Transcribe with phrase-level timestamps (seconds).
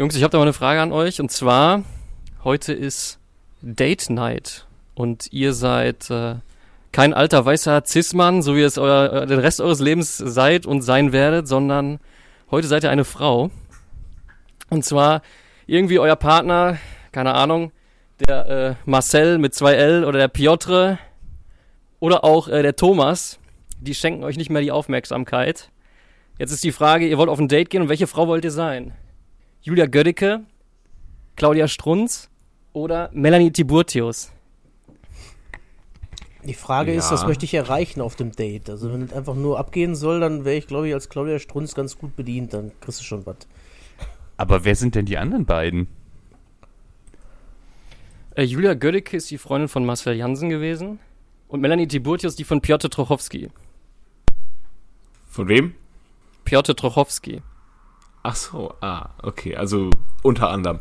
[0.00, 1.20] Jungs, ich habe da mal eine Frage an euch.
[1.20, 1.82] Und zwar,
[2.44, 3.18] heute ist
[3.62, 4.64] Date Night.
[4.94, 6.36] Und ihr seid äh,
[6.92, 10.82] kein alter weißer Cis-Mann, so wie es euer, äh, den Rest eures Lebens seid und
[10.82, 11.98] sein werdet, sondern
[12.52, 13.50] heute seid ihr eine Frau.
[14.70, 15.20] Und zwar
[15.66, 16.78] irgendwie euer Partner,
[17.10, 17.72] keine Ahnung,
[18.28, 21.00] der äh, Marcel mit zwei L oder der Piotr
[21.98, 23.40] oder auch äh, der Thomas,
[23.80, 25.70] die schenken euch nicht mehr die Aufmerksamkeit.
[26.38, 28.52] Jetzt ist die Frage, ihr wollt auf ein Date gehen und welche Frau wollt ihr
[28.52, 28.92] sein?
[29.62, 30.44] Julia Gödicke,
[31.36, 32.30] Claudia Strunz
[32.72, 34.32] oder Melanie Tiburtius?
[36.44, 36.98] Die Frage ja.
[36.98, 38.70] ist, was möchte ich erreichen auf dem Date?
[38.70, 41.74] Also wenn es einfach nur abgehen soll, dann wäre ich, glaube ich, als Claudia Strunz
[41.74, 42.54] ganz gut bedient.
[42.54, 43.36] Dann kriegst du schon was.
[44.36, 45.88] Aber wer sind denn die anderen beiden?
[48.36, 51.00] Äh, Julia Gödicke ist die Freundin von Marcel Jansen gewesen.
[51.48, 53.50] Und Melanie Tiburtius die von Piotr Trochowski.
[55.28, 55.74] Von wem?
[56.44, 57.42] Piotr Trochowski.
[58.22, 59.90] Ach so, ah, okay, also
[60.22, 60.80] unter anderem.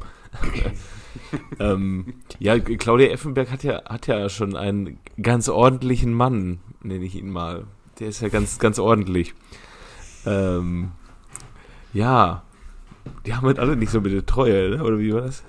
[1.59, 7.15] ähm, ja, Claudia Effenberg hat ja, hat ja schon einen ganz ordentlichen Mann, nenne ich
[7.15, 7.65] ihn mal.
[7.99, 9.33] Der ist ja ganz, ganz ordentlich.
[10.25, 10.91] Ähm,
[11.93, 12.43] ja,
[13.25, 14.83] die haben halt alle nicht so mit der Treue, ne?
[14.83, 15.43] oder wie war das?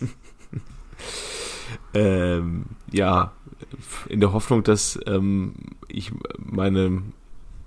[1.94, 3.32] ähm, ja,
[4.08, 5.54] in der Hoffnung, dass ähm,
[5.88, 7.02] ich meine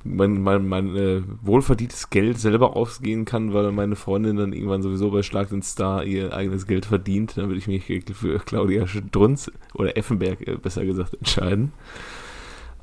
[0.04, 5.12] mein, mein, mein äh, wohlverdientes Geld selber ausgehen kann, weil meine Freundin dann irgendwann sowieso
[5.12, 9.52] bei Schlag den Star ihr eigenes Geld verdient, dann würde ich mich für Claudia Strunz
[9.74, 11.72] oder Effenberg äh, besser gesagt entscheiden.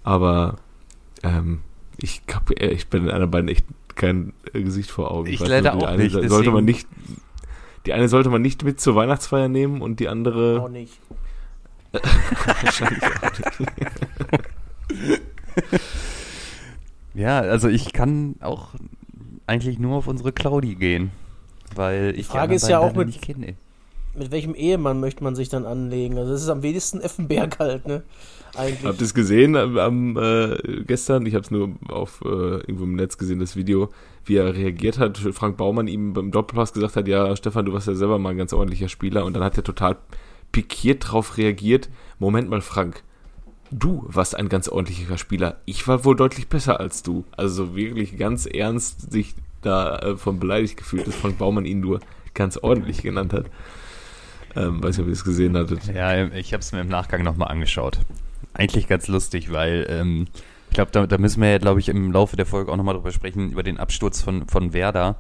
[0.05, 0.57] Aber
[1.23, 1.61] ähm,
[1.97, 5.27] ich habe äh, ich bei den anderen beiden echt kein äh, Gesicht vor Augen.
[5.29, 6.13] Ich, ich leider auch nicht.
[6.29, 6.89] Sollte man nicht.
[7.87, 10.63] Die eine sollte man nicht mit zur Weihnachtsfeier nehmen und die andere.
[10.63, 11.01] Auch nicht.
[11.93, 13.59] Wahrscheinlich auch
[14.91, 15.21] nicht.
[17.19, 18.69] Ja, also ich kann auch
[19.47, 21.11] eigentlich nur auf unsere Claudi gehen,
[21.75, 23.57] weil ich die Frage ist ja auch mit, nicht kenne.
[24.15, 26.17] Mit welchem Ehemann möchte man sich dann anlegen?
[26.17, 28.05] Also das ist am wenigsten Effenberg halt, ne?
[28.57, 28.85] Eigentlich.
[28.85, 31.27] Habt ihr es gesehen am, äh, gestern?
[31.27, 33.91] Ich habe es nur auf äh, irgendwo im Netz gesehen, das Video,
[34.25, 35.19] wie er reagiert hat.
[35.19, 38.39] Frank Baumann ihm beim Doppelpass gesagt hat, ja, Stefan, du warst ja selber mal ein
[38.39, 39.25] ganz ordentlicher Spieler.
[39.25, 39.97] Und dann hat er total
[40.53, 41.89] pikiert drauf reagiert.
[42.21, 43.03] Moment mal, Frank,
[43.71, 45.59] du warst ein ganz ordentlicher Spieler.
[45.65, 47.25] Ich war wohl deutlich besser als du.
[47.37, 52.01] Also wirklich ganz ernst sich da äh, von beleidigt gefühlt, dass Frank Baumann ihn nur
[52.35, 53.47] ganz ordentlich genannt hat.
[54.57, 55.87] Ähm, weiß nicht, ob ihr es gesehen hattet.
[55.87, 57.99] Ja, ich habe es mir im Nachgang nochmal angeschaut.
[58.55, 60.27] Eigentlich ganz lustig, weil ähm,
[60.69, 62.95] ich glaube, da, da, müssen wir ja, glaube ich, im Laufe der Folge auch nochmal
[62.95, 65.17] drüber sprechen, über den Absturz von, von Werder.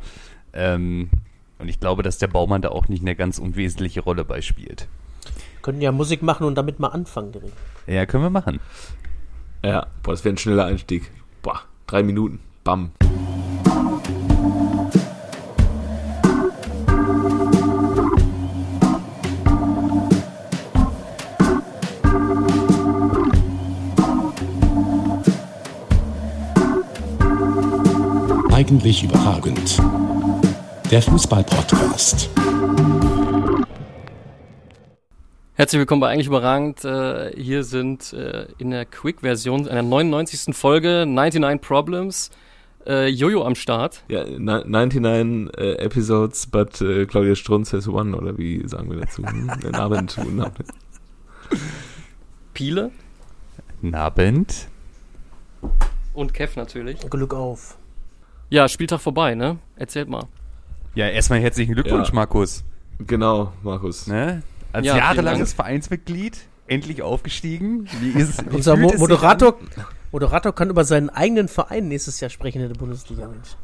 [0.52, 1.10] Ähm,
[1.58, 4.88] und ich glaube, dass der Baumann da auch nicht eine ganz unwesentliche Rolle beispielt.
[5.62, 7.52] Können ja Musik machen und damit mal anfangen direkt.
[7.88, 8.60] Ja, können wir machen.
[9.64, 11.10] Ja, boah, das wäre ein schneller Einstieg.
[11.40, 12.40] Boah, drei Minuten.
[12.62, 12.90] Bam.
[28.52, 29.80] Eigentlich überragend.
[30.90, 32.28] Der Fußball-Podcast.
[35.58, 36.84] Herzlich willkommen bei Eigentlich Überragend.
[36.84, 40.54] Äh, hier sind äh, in der Quick-Version einer 99.
[40.54, 42.30] Folge 99 Problems.
[42.86, 44.04] Äh, Jojo am Start.
[44.06, 49.24] Ja, 99 äh, Episodes, but äh, Claudia Strunz has one, oder wie sagen wir dazu?
[49.26, 49.74] Hm?
[49.74, 50.68] Abend, guten Abend.
[52.54, 52.92] Piele.
[53.90, 54.68] Abend.
[56.14, 57.00] Und Kev natürlich.
[57.10, 57.76] Glück auf.
[58.48, 59.58] Ja, Spieltag vorbei, ne?
[59.74, 60.22] Erzählt mal.
[60.94, 62.14] Ja, erstmal herzlichen Glückwunsch, ja.
[62.14, 62.62] Markus.
[63.00, 64.06] Genau, Markus.
[64.06, 64.44] Ne?
[64.72, 67.88] Als ja, jahrelanges Vereinsmitglied, endlich aufgestiegen.
[68.00, 69.58] Wie ist, wie Unser Mo Moderator,
[70.12, 73.56] Moderator kann über seinen eigenen Verein nächstes Jahr sprechen in der Bundesliga, Mensch.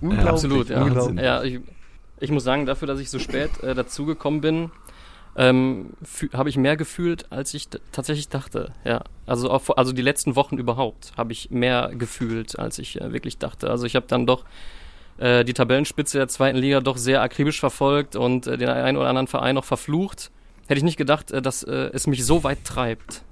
[0.00, 0.28] Unglaublich.
[0.28, 1.22] Absolut, ja.
[1.22, 1.60] ja ich,
[2.20, 4.70] ich, muss sagen, dafür, dass ich so spät äh, dazugekommen bin,
[5.36, 5.90] ähm,
[6.32, 8.72] habe ich mehr gefühlt, als ich tatsächlich dachte.
[8.84, 13.12] Ja, also auch, also die letzten Wochen überhaupt habe ich mehr gefühlt, als ich äh,
[13.12, 13.70] wirklich dachte.
[13.70, 14.44] Also ich habe dann doch
[15.18, 19.08] äh, die Tabellenspitze der zweiten Liga doch sehr akribisch verfolgt und äh, den einen oder
[19.08, 20.30] anderen Verein noch verflucht.
[20.66, 23.22] Hätte ich nicht gedacht, äh, dass äh, es mich so weit treibt.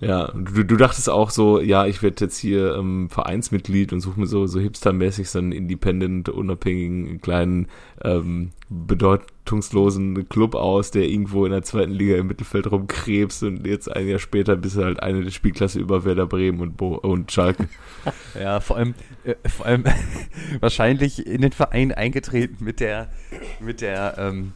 [0.00, 4.20] Ja, du, du dachtest auch so, ja, ich werde jetzt hier ähm, Vereinsmitglied und suche
[4.20, 7.66] mir so, so hipstermäßig so einen independent, unabhängigen, kleinen,
[8.04, 13.90] ähm, bedeutungslosen Club aus, der irgendwo in der zweiten Liga im Mittelfeld rumkrebst und jetzt
[13.90, 17.32] ein Jahr später bist du halt eine der Spielklasse über Werder Bremen und, Bo und
[17.32, 17.68] Schalke.
[18.40, 18.94] ja, vor allem,
[19.24, 19.84] äh, vor allem
[20.60, 23.10] wahrscheinlich in den Verein eingetreten mit der,
[23.58, 24.52] mit der ähm,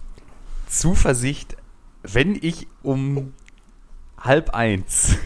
[0.69, 1.57] Zuversicht,
[2.05, 3.33] wenn ich um
[4.19, 5.17] halb eins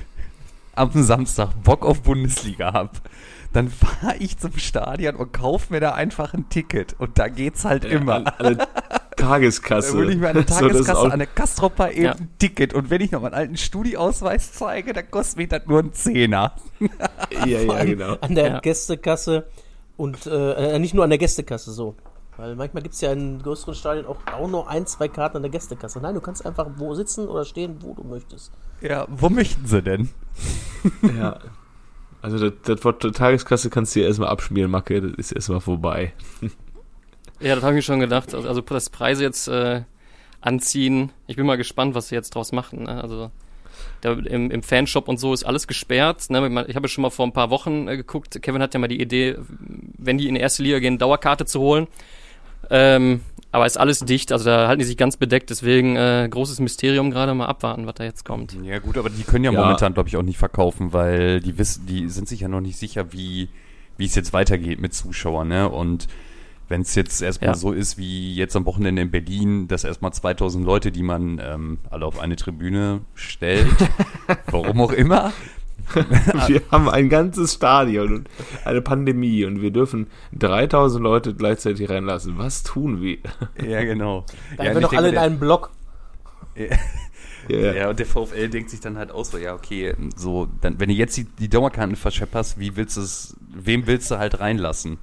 [0.77, 2.91] am Samstag Bock auf Bundesliga habe,
[3.53, 6.95] dann fahre ich zum Stadion und kaufe mir da einfach ein Ticket.
[6.99, 8.15] Und da geht's halt immer.
[8.17, 8.69] An, an der
[9.17, 9.93] Tageskasse.
[9.93, 12.03] Da hole ich mir an der So, das ist Tageskasse auch- an der Kastropper eben
[12.05, 12.13] Ja.
[12.13, 12.75] ein Ticket.
[12.75, 16.53] Und wenn ich noch meinen alten Studieausweis zeige, dann kostet mich das nur ein Zehner.
[17.31, 18.17] Ja, ja, an, genau.
[18.21, 18.61] an der Ja.
[18.61, 19.47] Gästekasse
[19.97, 21.95] und äh, äh, nicht nur an der Gästekasse so.
[22.37, 25.43] Weil manchmal gibt es ja in größeren Stadien auch, auch noch ein, zwei Karten an
[25.43, 26.01] der Gästekasse.
[26.01, 28.53] Nein, du kannst einfach wo sitzen oder stehen, wo du möchtest.
[28.81, 30.11] Ja, wo möchten sie denn?
[31.17, 31.39] Ja.
[32.23, 36.13] Also das, das Wort Tageskasse kannst du dir erstmal abschmieren, Macke, das ist erstmal vorbei.
[37.41, 38.35] Ja, das habe ich mir schon gedacht.
[38.35, 39.83] Also, also dass Preise jetzt äh,
[40.41, 41.13] anziehen.
[41.27, 42.85] Ich bin mal gespannt, was sie jetzt draus machen.
[42.85, 43.03] Ne?
[43.03, 43.31] Also
[44.01, 46.31] da, im, im Fanshop und so ist alles gesperrt.
[46.31, 46.65] Ne?
[46.69, 48.41] Ich habe schon mal vor ein paar Wochen äh, geguckt.
[48.43, 49.37] Kevin hat ja mal die Idee,
[49.99, 51.87] wenn die in die erste Liga gehen, Dauerkarte zu holen.
[52.71, 53.21] Ähm,
[53.53, 54.33] aber ist alles dicht.
[54.33, 55.49] Also da halten die sich ganz bedeckt.
[55.51, 58.57] Deswegen äh, großes Mysterium gerade mal abwarten, was da jetzt kommt.
[58.63, 59.61] Ja gut, aber die können ja, Ja.
[59.63, 62.77] momentan, glaube ich, auch nicht verkaufen, weil die wissen, die sind sich ja noch nicht
[62.77, 63.49] sicher, wie,
[63.97, 65.69] wie es jetzt weitergeht mit Zuschauern, ne?
[65.71, 66.07] Und
[66.69, 67.55] wenn es jetzt erstmal Ja.
[67.55, 71.79] so ist wie jetzt am Wochenende in Berlin, dass erstmal 2000 Leute, die man ähm,
[71.91, 73.69] alle auf eine Tribüne stellt,
[74.51, 75.33] warum auch immer,
[76.47, 78.31] Wir haben ein ganzes Stadion und
[78.65, 82.39] eine Pandemie und wir dürfen 3000 Leute gleichzeitig reinlassen.
[82.39, 83.19] Was tun wir?
[83.67, 84.25] ja genau.
[84.57, 85.71] Da ja, haben wir ich alle in einem Block.
[87.49, 90.81] Ja, Ja, und der VfL denkt sich dann halt aus, so, ja, okay, so, dann,
[90.81, 94.41] wenn du jetzt die, die Dauerkarten verschepperst, wie willst du es, wem willst du halt
[94.41, 94.99] reinlassen?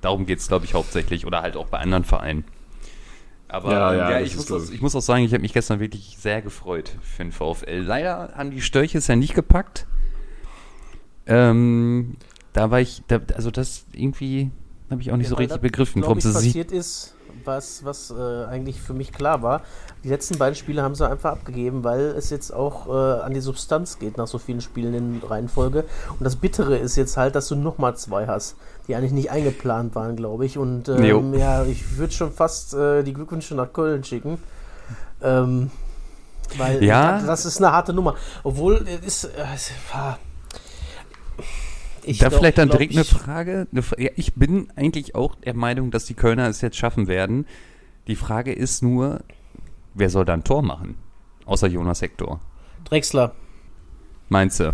[0.00, 2.44] Darum geht's, glaube ich, hauptsächlich, oder halt auch bei anderen Vereinen.
[3.50, 5.52] Aber Ja, ja, ja, ja ich, muss auch, ich- muss auch sagen, ich habe mich
[5.52, 7.80] gestern wirklich sehr gefreut für den VfL.
[7.82, 9.86] Leider haben die Störche es ja nicht gepackt.
[11.26, 12.16] Ähm,
[12.52, 14.50] da war ich, da, also das irgendwie
[14.90, 16.32] habe ich auch nicht so weil richtig das, begriffen, warum sich.
[16.32, 17.14] passiert ist,
[17.50, 19.62] was, was äh, eigentlich für mich klar war.
[20.04, 23.40] Die letzten beiden Spiele haben sie einfach abgegeben, weil es jetzt auch äh, an die
[23.40, 25.84] Substanz geht nach so vielen Spielen in Reihenfolge.
[26.10, 28.56] Und das Bittere ist jetzt halt, dass du nochmal zwei hast,
[28.86, 30.56] die eigentlich nicht eingeplant waren, glaube ich.
[30.56, 34.38] Und ähm, ja, ich würde schon fast äh, die Glückwünsche nach Köln schicken.
[35.22, 35.70] Ähm,
[36.56, 37.20] weil Ja.
[37.20, 38.14] das, ist eine harte Nummer.
[38.42, 39.24] Obwohl, es ist.
[39.24, 39.72] Äh, es-.
[42.04, 43.66] Ich da glaub- vielleicht dann direkt eine Frage.
[43.98, 47.46] Ja, ich bin eigentlich auch der Meinung, dass die Kölner es jetzt schaffen werden.
[48.06, 49.20] Die Frage ist nur,
[49.94, 50.96] wer soll da ein Tor machen?
[51.46, 52.40] Außer Jonas Hector.
[52.84, 53.32] Drexler.
[54.28, 54.72] Meinst du?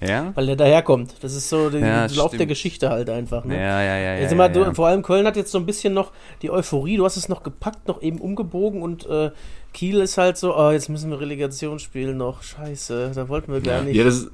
[0.00, 0.30] Ja?
[0.36, 1.16] Weil der daherkommt.
[1.22, 2.48] Das ist so der Ja, Lauf der stimmt.
[2.50, 3.44] Geschichte halt einfach.
[3.44, 3.56] Ne?
[3.56, 4.14] Ja, ja, ja.
[4.14, 4.72] ja, Jetzt ja, mal, du, ja.
[4.74, 6.12] Vor allem Köln hat jetzt so ein bisschen noch
[6.42, 6.96] die Euphorie.
[6.96, 9.32] Du hast es noch gepackt, noch eben umgebogen und äh,
[9.74, 12.42] Kiel ist halt so, oh, jetzt müssen wir Relegation spielen noch.
[12.44, 13.96] Scheiße, da wollten wir gar nicht.
[13.96, 14.30] Ja, das, ist-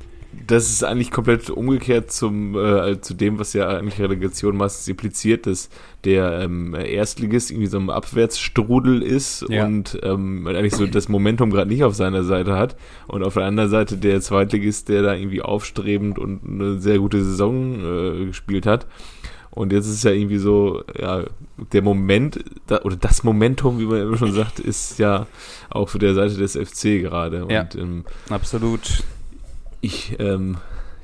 [0.46, 5.46] das ist eigentlich komplett umgekehrt zum, äh, zu dem, was ja eigentlich Relegation meistens impliziert,
[5.46, 5.68] dass
[6.04, 9.66] der ähm, Erstligist irgendwie so ein Abwärtsstrudel ist Ja.
[9.66, 12.76] und ähm, eigentlich so das Momentum gerade nicht auf seiner Seite hat
[13.06, 17.22] und auf der anderen Seite der Zweitligist, der da irgendwie aufstrebend und eine sehr gute
[17.24, 17.74] Saison
[18.22, 18.86] äh, gespielt hat.
[19.50, 21.22] Und jetzt ist es ja irgendwie so, ja,
[21.72, 25.28] der Moment, da, oder das Momentum, wie man immer schon sagt, ist ja
[25.70, 27.46] auch für der Seite des FC gerade.
[27.48, 27.60] Ja.
[27.62, 29.04] Und ähm, Absolut.
[29.84, 30.56] Ich ähm,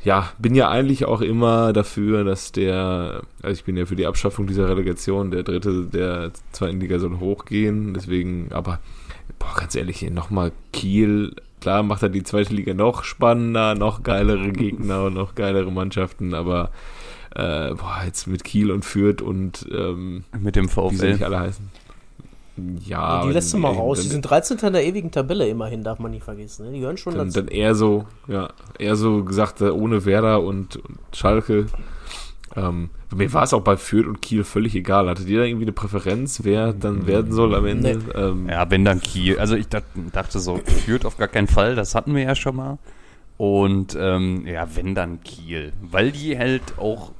[0.03, 4.07] ja, bin ja eigentlich auch immer dafür, dass der, also ich bin ja für die
[4.07, 8.81] Abschaffung dieser Relegation, der dritte der zweiten Liga soll hochgehen, deswegen, aber
[9.39, 14.53] boah, ganz ehrlich, nochmal Kiel, klar macht er die zweite Liga noch spannender, noch geilere
[14.53, 16.71] Gegner und noch geilere Mannschaften, aber
[17.35, 21.25] äh, boah, jetzt mit Kiel und Fürth und ähm, Mit dem wie sie nicht VfL.
[21.25, 21.69] alle heißen.
[22.85, 24.01] Ja, die und lässt du mal raus.
[24.01, 24.59] Die sind 13.
[24.59, 26.67] in der ewigen Tabelle immerhin, darf man nicht vergessen.
[26.67, 26.73] Ne?
[26.73, 27.41] Die gehören schon dann, dazu.
[27.41, 31.67] dann eher so, ja, eher so gesagt, äh, ohne Werder und, und Schalke.
[32.57, 35.09] Ähm, mir war es auch bei Fürth und Kiel völlig egal.
[35.09, 37.97] Hattet ihr da irgendwie eine Präferenz, wer dann werden soll am Ende?
[37.97, 38.13] Nee.
[38.21, 39.39] Ähm, Ja, wenn dann Kiel.
[39.39, 42.57] Also ich dacht- dachte so, führt auf gar keinen Fall, das hatten wir ja schon
[42.57, 42.79] mal.
[43.37, 45.73] Und ähm, ja, wenn dann Kiel.
[45.81, 47.13] Weil die halt auch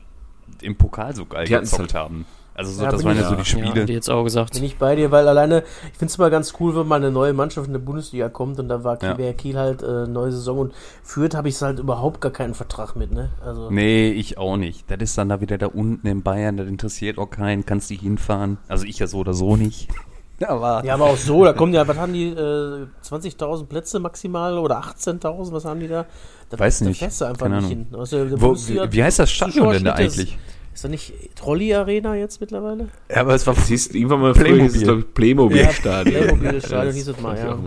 [0.61, 1.95] im Pokal so geil Die gezockt halt.
[1.95, 2.27] haben.
[2.61, 3.87] Also so, Ja, das waren ich- ja so die Ja, Spiele.
[3.87, 4.53] die jetzt auch gesagt.
[4.53, 7.11] Bin ich bei dir, weil alleine, ich finde es immer ganz cool, wenn mal eine
[7.11, 9.33] neue Mannschaft in der Bundesliga kommt und da war Kiel, Ja.
[9.33, 13.13] Kiel halt äh, neue Saison und führt, habe ich halt überhaupt gar keinen Vertrag mit,
[13.13, 13.31] ne?
[13.43, 14.91] Also, Nee, ich auch nicht.
[14.91, 18.01] Das ist dann da wieder da unten in Bayern, das interessiert auch keinen, kannst dich
[18.01, 18.59] hinfahren.
[18.69, 19.89] Also ich ja so oder so nicht.
[20.47, 24.57] Aber Ja, aber auch so, da kommen ja, was haben die, äh, 20.000 Plätze maximal
[24.59, 26.07] oder 18.000, was haben die da?
[26.49, 26.99] Da, Weiß da nicht.
[26.99, 27.87] fährst du einfach Keine nicht Ahnung.
[27.91, 27.99] hin.
[27.99, 30.39] Also, wo, wie, wie heißt das Stadion denn da Zuschauerschnitt ist- eigentlich?
[30.81, 32.89] Ist da nicht Trolli Arena jetzt mittlerweile?
[33.11, 34.83] Ja, aber es war das hieß irgendwann mal früher, hieß es, Playmobil.
[34.83, 36.25] glaube ich, Playmobil-Stadion.
[36.25, 37.59] Playmobil-Stadion das hieß es mal, ja.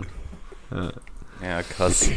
[0.76, 0.92] Ja.
[1.40, 2.10] Ja, krass.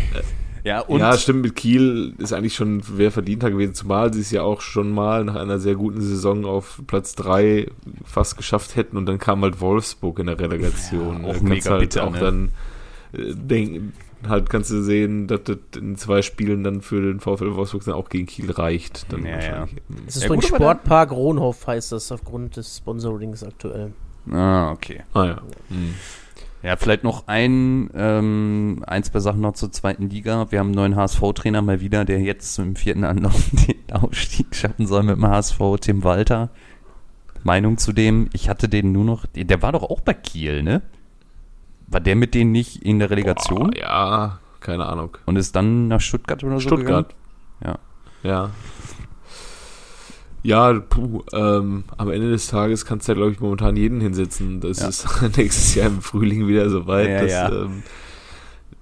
[0.64, 4.32] Ja, und ja, stimmt, mit Kiel ist eigentlich schon wer verdienter gewesen, zumal sie es
[4.32, 7.68] ja auch schon mal nach einer sehr guten Saison auf Platz 3
[8.04, 11.26] fast geschafft hätten und dann kam halt Wolfsburg in der Relegation.
[11.26, 12.20] Ja, auch mega halt bitter, auch ne?
[12.20, 12.52] dann
[13.14, 13.94] äh, denk,
[14.30, 17.96] halt kannst du sehen, dass das in zwei Spielen dann für den VfL Wolfsburg dann
[17.96, 19.12] auch gegen Kiel reicht.
[19.12, 19.76] Dann Ja, wahrscheinlich.
[20.08, 23.94] Es ist Ja, dann- Sportpark Ronhof heißt das aufgrund des Sponsorings aktuell.
[24.32, 25.04] Ah, okay.
[25.14, 25.42] Ah ja.
[25.70, 25.94] Hm.
[26.64, 30.48] Ja, vielleicht noch ein, ähm, ein, zwei Sachen noch zur zweiten Liga.
[30.52, 34.88] Wir haben einen neuen HSV-Trainer mal wieder, der jetzt im vierten Anlauf den Aufstieg schaffen
[34.88, 36.50] soll mit dem HSV, Tim Walter.
[37.44, 40.82] Meinung zu dem, ich hatte den nur noch, der war doch auch bei Kiel, ne?
[41.88, 45.18] War der mit denen nicht in der Relegation Boah, ja, keine Ahnung.
[45.26, 47.10] und ist dann nach Stuttgart oder so Stuttgart.
[47.62, 47.78] gegangen?
[48.24, 48.50] Ja.
[50.44, 54.60] Ja, puh, ähm, am Ende des Tages kannst du ja, glaube ich, momentan jeden hinsetzen.
[54.62, 54.88] Das Ja.
[54.90, 57.50] ist nächstes Jahr im Frühling wieder soweit, Ja, dass, ja.
[57.64, 57.84] Ähm,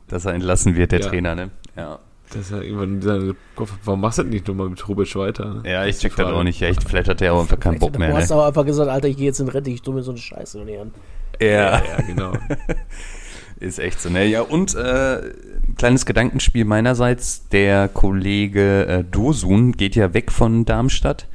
[0.07, 1.07] Dass er entlassen wird, der Ja.
[1.07, 1.49] Trainer, ne?
[1.75, 1.99] Ja.
[2.31, 5.61] dass er irgendwann dieser Kopf, warum machst du das nicht nochmal mit Rubic weiter?
[5.63, 5.69] Ne?
[5.71, 6.59] Ja, ich check das auch nicht.
[6.59, 8.35] Ja, ich, vielleicht hat der auch einfach keinen Bock mehr, Du hast ne?
[8.35, 10.59] aber einfach gesagt, Alter, ich gehe jetzt in Rente, ich tue mir so eine Scheiße
[10.65, 10.91] nicht an.
[11.39, 11.83] Ja.
[11.83, 12.33] ja, genau.
[13.59, 14.25] Ist echt so, ne?
[14.25, 17.47] Ja, und äh, ein kleines Gedankenspiel meinerseits.
[17.49, 21.27] Der Kollege äh, Dosun geht ja weg von Darmstadt.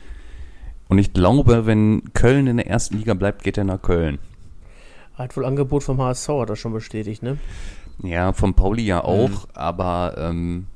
[0.89, 4.19] Und ich glaube, wenn Köln in der ersten Liga bleibt, geht er nach Köln.
[5.15, 7.39] Hat wohl Angebot vom HSV, hat er schon bestätigt, ne?
[8.03, 10.67] Ja, von Pauli ja auch, aber ähm,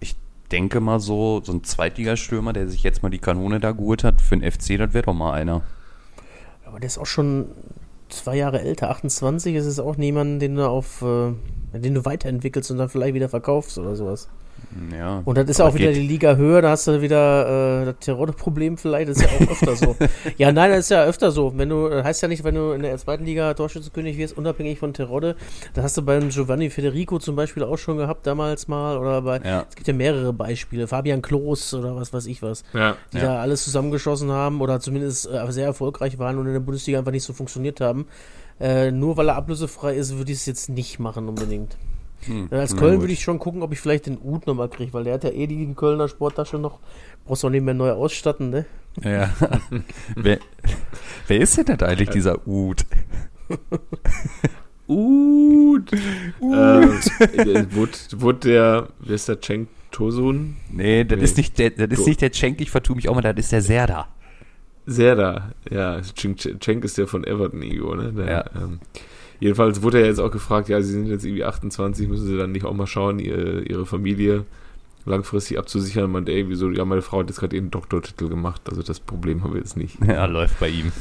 [0.00, 0.16] ich
[0.50, 4.20] denke mal so, so ein Zweitligastürmer, der sich jetzt mal die Kanone da geholt hat,
[4.20, 5.62] für den FC, das wäre doch mal einer.
[6.64, 7.46] Aber der ist auch schon
[8.12, 11.32] zwei Jahre älter, 28, ist es auch niemand, den du auf, äh,
[11.78, 14.28] den du weiterentwickelst und dann vielleicht wieder verkaufst oder sowas.
[14.90, 15.22] Ja.
[15.24, 17.96] Und das ist auch wieder geht- die Liga höher, da hast du wieder äh, das
[18.00, 19.96] Terodde-Problem vielleicht, das ist ja auch öfter so.
[20.38, 21.52] Ja, nein, das ist ja öfter so.
[21.56, 24.78] Wenn du, das heißt ja nicht, wenn du in der zweiten Liga Torschützenkönig wirst, unabhängig
[24.78, 25.36] von Terodde,
[25.74, 29.40] da hast du beim Giovanni Federico zum Beispiel auch schon gehabt damals mal, oder bei,
[29.44, 29.66] Ja.
[29.68, 32.96] es gibt ja mehrere Beispiele, Fabian Klos oder was weiß ich was, Ja.
[33.12, 33.24] die Ja.
[33.24, 37.12] da alles zusammengeschossen haben oder zumindest äh, sehr erfolgreich waren und in der Bundesliga einfach
[37.12, 38.06] nicht so funktioniert haben.
[38.60, 41.76] Äh, nur weil er ablösefrei ist, würde ich es jetzt nicht machen unbedingt.
[42.26, 45.04] Hm, als Köln würde ich schon gucken, ob ich vielleicht den Ut nochmal kriege, weil
[45.04, 46.78] der hat ja eh die Kölner Sporttasche noch.
[47.24, 48.66] Brauchst du auch nicht mehr neu ausstatten, ne?
[49.02, 49.30] Ja.
[50.16, 50.38] wer,
[51.26, 52.84] wer ist denn das eigentlich, dieser Ud?
[54.88, 55.92] Ut.
[55.92, 55.96] Äh,
[56.40, 60.56] wurde, wurde der, wer ist der, Cenk Tosun?
[60.70, 61.24] Nee, das Nee.
[61.24, 63.52] ist nicht der, das ist nicht der Cenk, ich vertue mich auch mal, das ist
[63.52, 64.08] der Serda.
[64.86, 65.52] Serda.
[65.70, 68.12] Ja, Cenk, Cenk ist der von Everton, Igo, ne?
[68.12, 68.44] Der, Ja.
[68.56, 68.80] ähm,
[69.42, 72.52] jedenfalls wurde er jetzt auch gefragt, ja, sie sind jetzt irgendwie 28, müssen sie dann
[72.52, 74.44] nicht auch mal schauen, ihr, ihre Familie
[75.04, 76.10] langfristig abzusichern.
[76.10, 79.42] Man, ey, wieso, ja, meine Frau hat jetzt gerade ihren Doktortitel gemacht, also das Problem
[79.42, 79.98] haben wir jetzt nicht.
[80.06, 80.92] Ja, läuft bei ihm.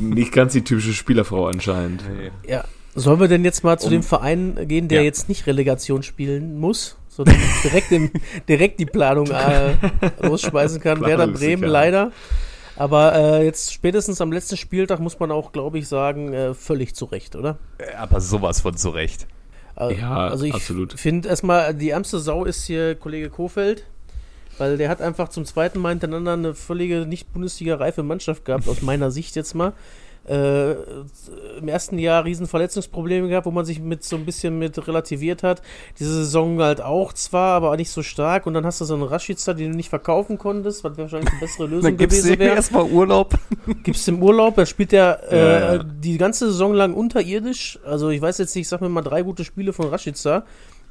[0.00, 2.02] nicht ganz die typische Spielerfrau anscheinend.
[2.46, 2.64] Ja.
[2.94, 5.04] Sollen wir denn jetzt mal zu Um- dem Verein gehen, der Ja.
[5.04, 8.10] jetzt nicht Relegation spielen muss, sondern direkt, im,
[8.48, 9.74] direkt die Planung äh,
[10.26, 11.00] losschmeißen kann?
[11.00, 12.12] Werder Bremen leider.
[12.76, 16.94] Aber äh, jetzt spätestens am letzten Spieltag muss man auch, glaube ich, sagen, äh, völlig
[16.94, 17.58] zu Recht, oder?
[17.98, 19.26] Aber sowas von zurecht.
[19.76, 20.54] Äh, Ja, also ich
[20.96, 23.84] finde erstmal, die ärmste Sau ist hier Kollege Kofeld,
[24.58, 29.10] weil der hat einfach zum zweiten Mal hintereinander eine völlige nicht-Bundesliga-reife Mannschaft gehabt, aus meiner
[29.10, 29.72] Sicht jetzt mal.
[30.30, 30.76] Äh,
[31.58, 35.42] Im ersten Jahr riesen Verletzungsprobleme gehabt, wo man sich mit so ein bisschen mit relativiert
[35.42, 35.60] hat.
[35.98, 38.46] Diese Saison halt auch zwar, aber auch nicht so stark.
[38.46, 41.40] Und dann hast du so einen Rashica, den du nicht verkaufen konntest, was wahrscheinlich eine
[41.40, 43.36] bessere Lösung Dann gibst du gewesen ihm wäre erstmal Urlaub.
[43.82, 47.80] gibst im Urlaub, da spielt er äh, Ja, die ganze Saison lang unterirdisch.
[47.84, 50.44] Also ich weiß jetzt nicht, ich sag mir mal drei gute Spiele von Rashica.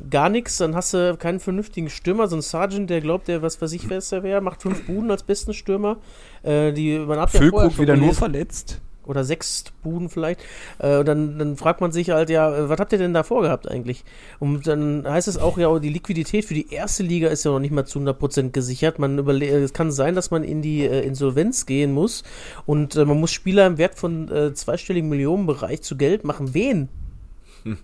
[0.10, 3.62] Gar nichts, dann hast du keinen vernünftigen Stürmer, so ein Sergeant, der glaubt, der was
[3.62, 5.98] weiß ich, wer es der wäre, macht fünf Buden als besten Stürmer.
[6.44, 8.82] Äh, die, man hat Füllkrug wieder nur gelesen, verletzt.
[9.06, 10.42] Oder sechs Buden vielleicht.
[10.78, 13.24] Äh, und dann, dann fragt man sich halt, ja, äh, was habt ihr denn da
[13.24, 14.04] vorgehabt eigentlich?
[14.40, 17.60] Und dann heißt es auch, ja, die Liquidität für die erste Liga ist ja noch
[17.60, 19.00] nicht mal zu 100% gesichert.
[19.00, 22.24] Man äh, es kann sein, dass man in die äh, Insolvenz gehen muss
[22.66, 26.54] und äh, man muss Spieler im Wert von äh, zweistelligen Millionenbereich zu Geld machen.
[26.54, 26.90] Wen?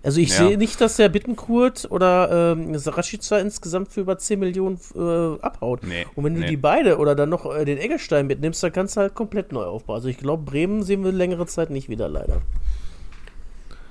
[0.02, 0.46] Also ich Ja.
[0.48, 5.82] sehe nicht, dass der Bittenkurt oder ähm, Rashica insgesamt für über 10 Millionen äh, abhaut.
[5.84, 6.46] Nee, Und wenn du nee.
[6.46, 9.64] die beide oder dann noch äh, den Eggestein mitnimmst, dann kannst du halt komplett neu
[9.64, 9.96] aufbauen.
[9.96, 12.40] Also ich glaube, Bremen sehen wir längere Zeit nicht wieder, leider.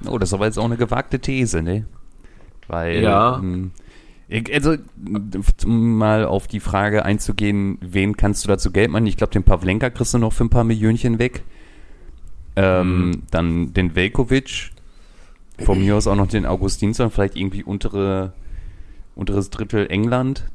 [0.08, 1.86] Oh, das ist aber jetzt auch eine gewagte These, ne?
[2.68, 3.38] Weil, Ja.
[3.38, 3.72] ähm,
[4.52, 4.76] also,
[5.66, 9.06] um mal auf die Frage einzugehen, wen kannst du dazu Geld machen?
[9.06, 11.44] Ich glaube, den Pavlenka kriegst du noch für ein paar Millionchen weg.
[12.56, 13.22] Ähm, Mhm.
[13.32, 14.72] Dann den Velkovic.
[15.64, 18.34] Von mir aus auch noch den Augustinsson, vielleicht irgendwie untere,
[19.16, 20.46] unteres Drittel England.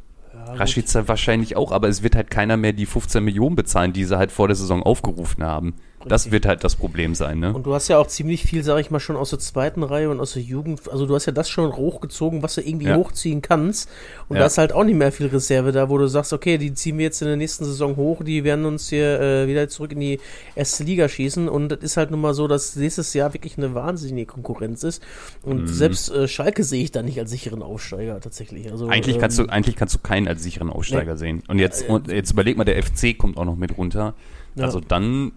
[0.46, 4.16] Rashica wahrscheinlich auch, aber es wird halt keiner mehr die 15 Millionen bezahlen, die sie
[4.18, 5.74] halt vor der Saison aufgerufen haben.
[6.06, 7.52] Das wird halt das Problem sein, ne?
[7.52, 10.08] Und du hast ja auch ziemlich viel, sag ich mal, schon aus der zweiten Reihe
[10.10, 10.88] und aus der Jugend.
[10.90, 12.96] Also du hast ja das schon hochgezogen, was du irgendwie Ja.
[12.96, 13.88] hochziehen kannst.
[14.28, 14.40] Und Ja.
[14.40, 16.96] da ist halt auch nicht mehr viel Reserve da, wo du sagst, okay, die ziehen
[16.96, 20.00] wir jetzt in der nächsten Saison hoch, die werden uns hier äh, wieder zurück in
[20.00, 20.20] die
[20.54, 21.48] erste Liga schießen.
[21.50, 25.02] Und das ist halt nun mal so, dass nächstes Jahr wirklich eine wahnsinnige Konkurrenz ist.
[25.42, 25.66] Und Mhm.
[25.68, 28.70] selbst äh, Schalke sehe ich da nicht als sicheren Aufsteiger tatsächlich.
[28.72, 31.42] Also, Eigentlich kannst du, ähm, eigentlich kannst du keinen als sicheren Aussteiger sehen.
[31.48, 34.14] Und jetzt, und jetzt überleg mal, der FC kommt auch noch mit runter.
[34.56, 34.64] Ja.
[34.64, 35.32] Also dann,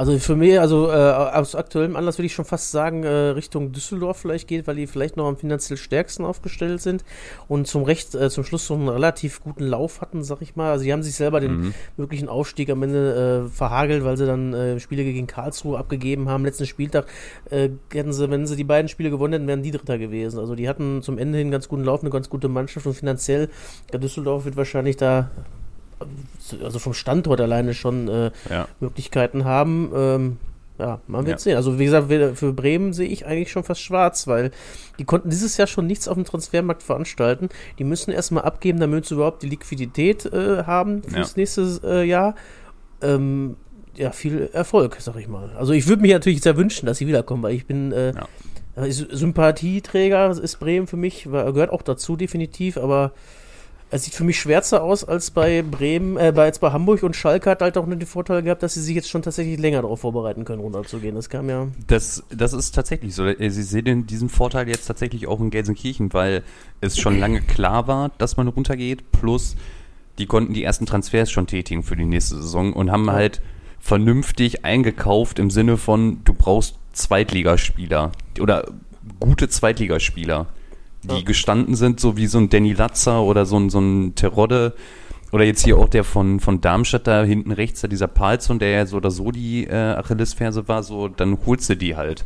[0.00, 3.70] Also für mich, also äh, aus aktuellem Anlass würde ich schon fast sagen, äh, Richtung
[3.72, 7.04] Düsseldorf vielleicht geht, weil die vielleicht noch am finanziell stärksten aufgestellt sind
[7.48, 10.70] und zum Recht, äh, zum Schluss so einen relativ guten Lauf hatten, sag ich mal.
[10.70, 11.74] Also die haben sich selber den Mhm.
[11.98, 16.46] möglichen Aufstieg am Ende äh, verhagelt, weil sie dann äh, Spiele gegen Karlsruhe abgegeben haben.
[16.46, 17.04] Letzten Spieltag
[17.50, 20.40] äh, hätten sie, wenn sie die beiden Spiele gewonnen hätten, wären die Dritter gewesen.
[20.40, 22.94] Also die hatten zum Ende hin einen ganz guten Lauf, eine ganz gute Mannschaft und
[22.94, 23.50] finanziell,
[23.92, 25.30] der Düsseldorf wird wahrscheinlich da
[26.62, 28.68] also vom Standort alleine schon äh, ja.
[28.80, 29.90] Möglichkeiten haben.
[29.94, 30.36] Ähm,
[30.78, 31.42] ja, man wird Ja.
[31.42, 31.56] sehen.
[31.56, 34.50] Also wie gesagt, für Bremen sehe ich eigentlich schon fast schwarz, weil
[34.98, 37.50] die konnten dieses Jahr schon nichts auf dem Transfermarkt veranstalten.
[37.78, 42.34] Die müssen erstmal abgeben, damit sie überhaupt die Liquidität äh, haben fürs nächste äh, Jahr.
[43.02, 43.56] Ähm,
[43.94, 45.50] ja, viel Erfolg, sag ich mal.
[45.58, 48.28] Also ich würde mir natürlich sehr wünschen, dass sie wiederkommen, weil ich bin äh, Ja.
[48.86, 53.12] Sy- Sympathieträger ist Bremen für mich, gehört auch dazu definitiv, aber
[53.90, 57.16] es sieht für mich schwärzer aus als bei Bremen, äh, bei, jetzt bei Hamburg und
[57.16, 59.82] Schalke hat halt auch nur den Vorteil gehabt, dass sie sich jetzt schon tatsächlich länger
[59.82, 61.16] darauf vorbereiten können, runterzugehen.
[61.16, 61.66] Das kam ja.
[61.88, 63.26] Das, das ist tatsächlich so.
[63.26, 66.44] Äh, Sie sehen diesen Vorteil jetzt tatsächlich auch in Gelsenkirchen, weil
[66.80, 69.10] es schon lange klar war, dass man runtergeht.
[69.10, 69.56] Plus,
[70.18, 73.42] die konnten die ersten Transfers schon tätigen für die nächste Saison und haben halt
[73.80, 78.70] vernünftig eingekauft im Sinne von, du brauchst Zweitligaspieler oder
[79.18, 80.46] gute Zweitligaspieler,
[81.02, 81.22] die Ja.
[81.22, 84.74] gestanden sind, so wie so ein Danny Latzer oder so ein, so ein Terodde.
[85.32, 88.70] Oder jetzt hier auch der von, von Darmstadt da hinten rechts, da dieser Palzon, der
[88.70, 92.24] ja so oder so die äh, Achillesferse war, so, dann holst du die halt.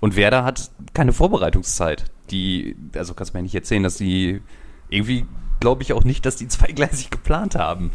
[0.00, 2.04] Und Werder hat keine Vorbereitungszeit.
[2.30, 4.40] Die, also kannst du mir nicht erzählen, dass die
[4.88, 5.26] irgendwie
[5.60, 7.92] glaube ich auch nicht, dass die zweigleisig geplant haben.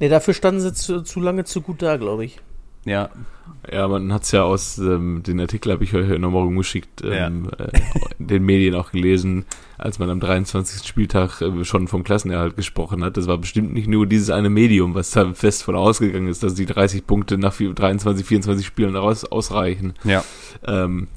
[0.00, 2.40] Ne, dafür standen sie zu, zu lange zu gut da, glaube ich.
[2.86, 3.10] Ja,
[3.70, 7.48] Ja, man hat es ja aus ähm, den Artikel, habe ich heute nochmal rumgeschickt, ähm,
[7.58, 7.68] äh,
[8.18, 9.44] in den Medien auch gelesen,
[9.76, 10.86] als man am 23.
[10.86, 13.16] Spieltag äh, schon vom Klassenerhalt gesprochen hat.
[13.16, 16.54] Das war bestimmt nicht nur dieses eine Medium, was da fest von ausgegangen ist, dass
[16.54, 19.94] die 30 Punkte nach vier- 23, 24 Spielen aus, ausreichen.
[20.04, 20.24] ja.
[20.66, 21.08] Ähm,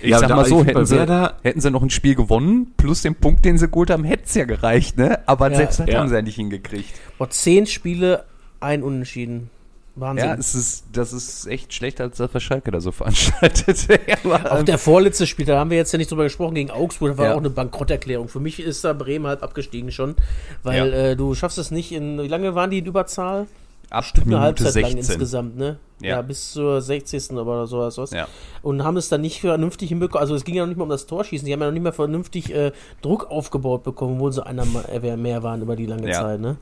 [0.00, 2.72] Ich Ja, sag da- mal so, hätten sie, Werder- hätten sie noch ein Spiel gewonnen,
[2.76, 5.18] plus den Punkt, den sie geholt haben, hätte es ja gereicht, ne?
[5.28, 5.56] Aber Ja.
[5.56, 5.98] selbst das Ja.
[6.00, 6.88] haben sie ja nicht hingekriegt.
[7.18, 8.24] Boah, zehn Spiele,
[8.60, 9.50] ein Unentschieden.
[9.94, 10.28] Wahnsinn.
[10.30, 13.86] Ja, es ist, das ist echt schlecht, als das was Schalke da so veranstaltet.
[14.24, 17.10] Aber, auch der vorletzte Spiel, da haben wir jetzt ja nicht drüber gesprochen, gegen Augsburg,
[17.10, 17.34] das war Ja.
[17.34, 18.28] auch eine Bankrotterklärung.
[18.28, 20.16] Für mich ist da Bremen halb abgestiegen schon,
[20.62, 20.84] weil Ja.
[21.10, 23.46] äh, du schaffst es nicht in, wie lange waren die in Überzahl?
[23.90, 24.82] ab Eine Minute Halbzeit 16.
[24.90, 25.76] lang insgesamt, ne?
[26.00, 26.08] Ja.
[26.08, 26.22] Ja.
[26.22, 27.32] bis zur 60.
[27.32, 27.98] oder sowas.
[27.98, 28.10] Was.
[28.12, 28.26] Ja.
[28.62, 30.22] Und haben es dann nicht vernünftig hinbekommen.
[30.22, 31.82] Also es ging ja noch nicht mal um das Torschießen, die haben ja noch nicht
[31.82, 36.08] mal vernünftig äh, Druck aufgebaut bekommen, obwohl sie einer äh, mehr waren über die lange
[36.08, 36.22] Ja.
[36.22, 36.56] Zeit, ne?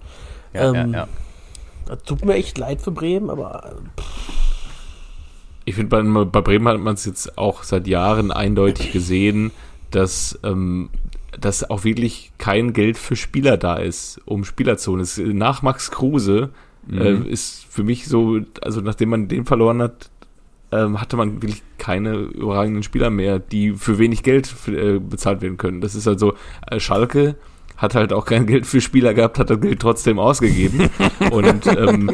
[0.52, 1.08] Ja, Ähm, ja, ja.
[1.90, 4.02] Das tut mir echt leid für Bremen, aber äh,
[5.64, 9.50] Ich finde, bei, bei Bremen hat man es jetzt auch seit Jahren eindeutig gesehen,
[9.90, 10.90] dass, ähm,
[11.38, 15.06] dass auch wirklich kein Geld für Spieler da ist, um Spieler zu holen.
[15.36, 16.50] Nach Max Kruse
[16.90, 17.26] äh, Mhm.
[17.26, 20.10] ist für mich so, also nachdem man den verloren hat,
[20.72, 25.42] ähm, hatte man wirklich keine überragenden Spieler mehr, die für wenig Geld für, äh, bezahlt
[25.42, 25.80] werden können.
[25.80, 26.34] Das ist also
[26.70, 27.34] äh, Schalke
[27.80, 30.90] hat halt auch kein Geld für Spieler gehabt, hat das Geld trotzdem ausgegeben.
[31.30, 32.10] Und ähm,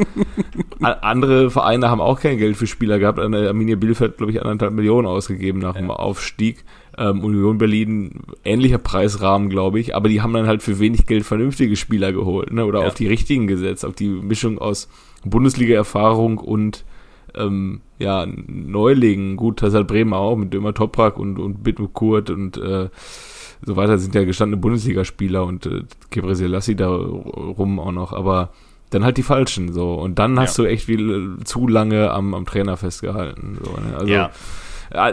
[0.81, 3.19] andere Vereine haben auch kein Geld für Spieler gehabt.
[3.19, 6.65] Arminia Bielefeld, glaube ich, anderthalb Millionen ausgegeben nach dem Aufstieg.
[6.97, 9.97] Ähm, Union Berlin, ähnlicher Preisrahmen, glaube ich.
[9.97, 12.53] Aber die haben dann halt für wenig Geld vernünftige Spieler geholt.
[12.53, 12.65] Ne?
[12.65, 12.87] Oder Ja.
[12.87, 14.89] auf die richtigen gesetzt, auf die Mischung aus
[15.25, 16.85] Bundesliga-Erfahrung und
[17.35, 19.37] ähm, ja, Neulingen.
[19.37, 22.89] Gut, das hat Bremen auch mit Dömer Toprak und, und Bittencourt und äh,
[23.65, 28.51] so weiter sind ja gestandene Bundesligaspieler und äh, Gebre Selassie da rum auch noch, aber
[28.91, 30.65] dann halt die falschen so und dann hast Ja.
[30.65, 33.97] du echt viel äh, zu lange am, am Trainer festgehalten so, ne?
[33.99, 34.31] also Ja.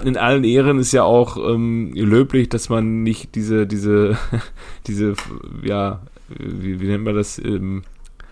[0.03, 4.17] in allen Ehren ist ja auch ähm, löblich, dass man nicht diese diese
[4.87, 5.13] diese
[5.63, 7.83] ja wie, wie nennt man das ähm,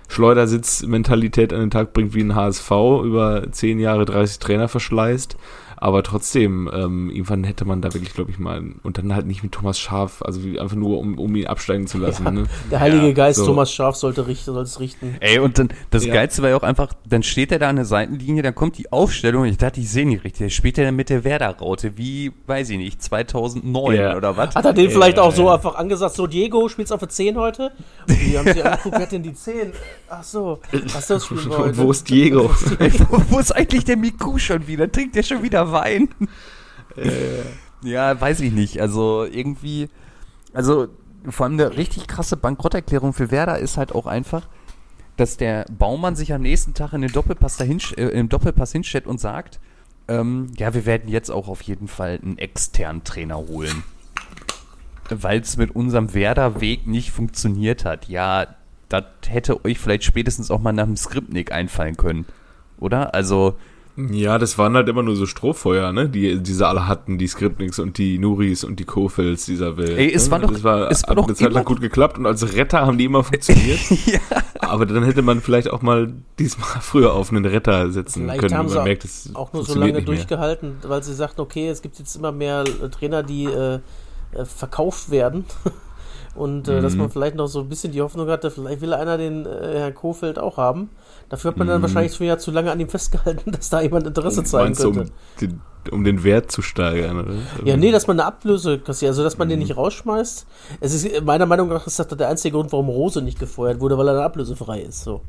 [0.09, 2.69] Schleudersitz-Mentalität an den Tag bringt wie ein HSV
[3.03, 5.37] über zehn Jahre 30 Trainer verschleißt
[5.81, 9.41] Aber trotzdem, ähm, irgendwann hätte man da wirklich, glaube ich, mal, und dann halt nicht
[9.41, 12.23] mit Thomas Schaf, also wie, einfach nur, um, um ihn absteigen zu lassen.
[12.23, 12.43] Ja, ne?
[12.69, 13.47] Der Heilige Ja, Geist so.
[13.47, 15.15] Thomas Scharf sollte richten, soll es richten.
[15.19, 16.13] Ey, und dann, das Ja.
[16.13, 18.91] Geilste war ja auch einfach, dann steht er da an der Seitenlinie, dann kommt die
[18.91, 20.39] Aufstellung, ich dachte, ich sehe nicht richtig.
[20.39, 24.15] Der spielt er dann mit der Werder-Raute, wie, weiß ich nicht, 2009 Ja.
[24.15, 24.53] oder was?
[24.53, 27.71] Hat er den vielleicht auch so einfach angesagt, so Diego, spielst auf der 10 heute?
[28.07, 29.71] Und die haben sich angeguckt, wer hat denn die 10?
[30.09, 30.59] Ach so,
[30.95, 31.75] ach so, das heute.
[31.77, 32.51] Wo ist Diego?
[32.77, 34.91] Ey, wo, wo ist eigentlich der Miku schon wieder?
[34.91, 36.09] Trinkt der schon wieder Wein?
[37.83, 38.81] ja, weiß ich nicht.
[38.81, 39.89] Also irgendwie,
[40.53, 40.87] also
[41.29, 44.47] vor allem eine richtig krasse Bankrotterklärung für Werder ist halt auch einfach,
[45.17, 49.05] dass der Baumann sich am nächsten Tag in den Doppelpass dahin, äh, im Doppelpass hinstellt
[49.05, 49.59] und sagt,
[50.07, 53.83] ähm, ja, wir werden jetzt auch auf jeden Fall einen externen Trainer holen.
[55.09, 58.07] Weil es mit unserem Werder-Weg nicht funktioniert hat.
[58.07, 58.47] Ja,
[58.89, 62.25] das hätte euch vielleicht spätestens auch mal nach dem Skriptnik einfallen können.
[62.79, 63.13] Oder?
[63.13, 63.57] Also,
[63.97, 66.07] Ja, das waren halt immer nur so Strohfeuer, ne?
[66.09, 69.97] Die diese alle hatten, die Skriptniks und die Nuris und die Kofels dieser Welt.
[69.97, 70.31] Ey, es ne?
[70.31, 72.25] war doch- das war, es war hat doch eine Zeit lang immer- gut geklappt und
[72.25, 73.79] als Retter haben die immer funktioniert.
[74.05, 74.19] ja.
[74.59, 78.55] Aber dann hätte man vielleicht auch mal diesmal früher auf einen Retter setzen Vielleicht können,
[78.55, 81.81] haben sie man merkt, es auch nur so lange durchgehalten, weil sie sagten, okay, es
[81.81, 83.79] gibt jetzt immer mehr äh, Trainer, die äh,
[84.33, 85.45] äh, verkauft werden.
[86.35, 86.99] Und äh, dass Mhm.
[87.01, 89.93] man vielleicht noch so ein bisschen die Hoffnung hatte, vielleicht will einer den äh, Herrn
[89.93, 90.89] Kofeld auch haben.
[91.29, 91.71] Dafür hat man Mhm.
[91.71, 94.83] dann wahrscheinlich schon wieder zu lange an ihm festgehalten, dass da jemand Interesse zeigen Meinst
[94.83, 95.11] du, könnte.
[95.11, 97.33] um den, um den Wert zu steigern, oder?
[97.65, 99.51] Ja, nee, dass man eine Ablöse kassiert, also dass man Mhm.
[99.51, 100.45] den nicht rausschmeißt.
[100.79, 103.97] Es ist meiner Meinung nach ist das der einzige Grund, warum Rose nicht gefeuert wurde,
[103.97, 105.03] weil er dann ablösefrei ist.
[105.03, 105.21] So.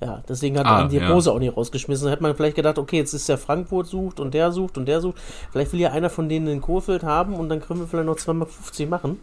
[0.00, 1.08] Ja, deswegen hat Ah, man die ja.
[1.08, 2.06] Rose auch nicht rausgeschmissen.
[2.06, 4.86] Da hätte man vielleicht gedacht, okay, jetzt ist der Frankfurt sucht und der sucht und
[4.86, 5.16] der sucht.
[5.50, 8.16] Vielleicht will ja einer von denen den Kohlfeld haben und dann können wir vielleicht noch
[8.16, 9.18] 2x50 machen.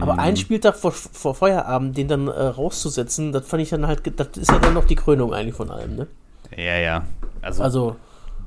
[0.00, 0.18] Aber Mhm.
[0.20, 4.28] einen Spieltag vor, vor Feierabend, den dann äh, rauszusetzen, das fand ich dann halt, das
[4.36, 6.06] ist ja dann noch die Krönung eigentlich von allem, ne?
[6.56, 7.04] Ja, ja.
[7.42, 7.96] Also, Also,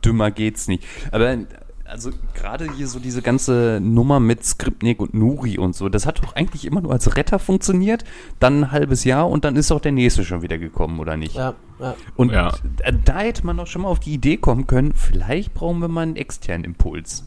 [0.03, 0.83] dümmer geht's nicht.
[1.12, 1.38] Aber
[1.86, 6.21] also gerade hier so diese ganze Nummer mit Skripnik und Nuri und so, das hat
[6.21, 8.03] doch eigentlich immer nur als Retter funktioniert,
[8.41, 11.36] dann ein halbes Jahr und dann ist auch der nächste schon wieder gekommen, oder nicht?
[11.36, 11.95] ja, ja.
[12.17, 12.51] Und Ja.
[12.83, 15.88] da- da hätte man doch schon mal auf die Idee kommen können, vielleicht brauchen wir
[15.88, 17.23] mal einen externen Impuls.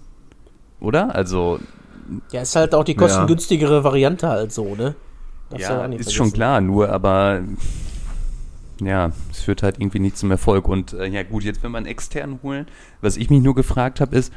[0.79, 1.15] Oder?
[1.15, 1.59] Also,
[2.33, 4.95] Ja, ist halt auch die kostengünstigere Variante halt so, ne?
[5.51, 6.33] Du ja, ist schon vergessen.
[6.33, 7.43] klar, nur aber
[8.81, 10.69] ja, es führt halt irgendwie nicht zum Erfolg.
[10.69, 12.67] Und äh, ja gut, jetzt wenn einen externen holen,
[13.01, 14.33] was ich mich nur gefragt habe, ist,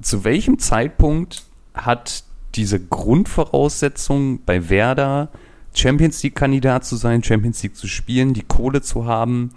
[0.00, 5.28] zu welchem Zeitpunkt hat diese Grundvoraussetzung bei Werder,
[5.74, 9.50] Champions League-Kandidat zu sein, Champions League zu spielen, die Kohle zu haben,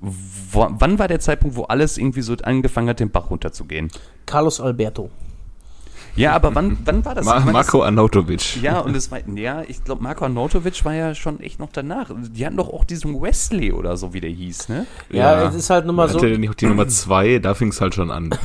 [0.00, 3.88] wo, wann war der Zeitpunkt, wo alles irgendwie so angefangen hat, den Bach runterzugehen?
[4.26, 5.10] Carlos Alberto.
[6.20, 7.24] Ja, aber wann, wann war das?
[7.24, 8.62] Ma Marco Arnautovic.
[8.62, 12.10] Ja, und es war, ja, ich glaube, Marco Arnautovic war ja schon echt noch danach.
[12.14, 14.86] Die hatten doch auch diesen Wesley oder so, wie der hieß, ne?
[15.10, 16.18] Ja, es ist halt nun mal so.
[16.18, 18.30] Hatte nicht die Nummer zwei, da fing es halt schon an.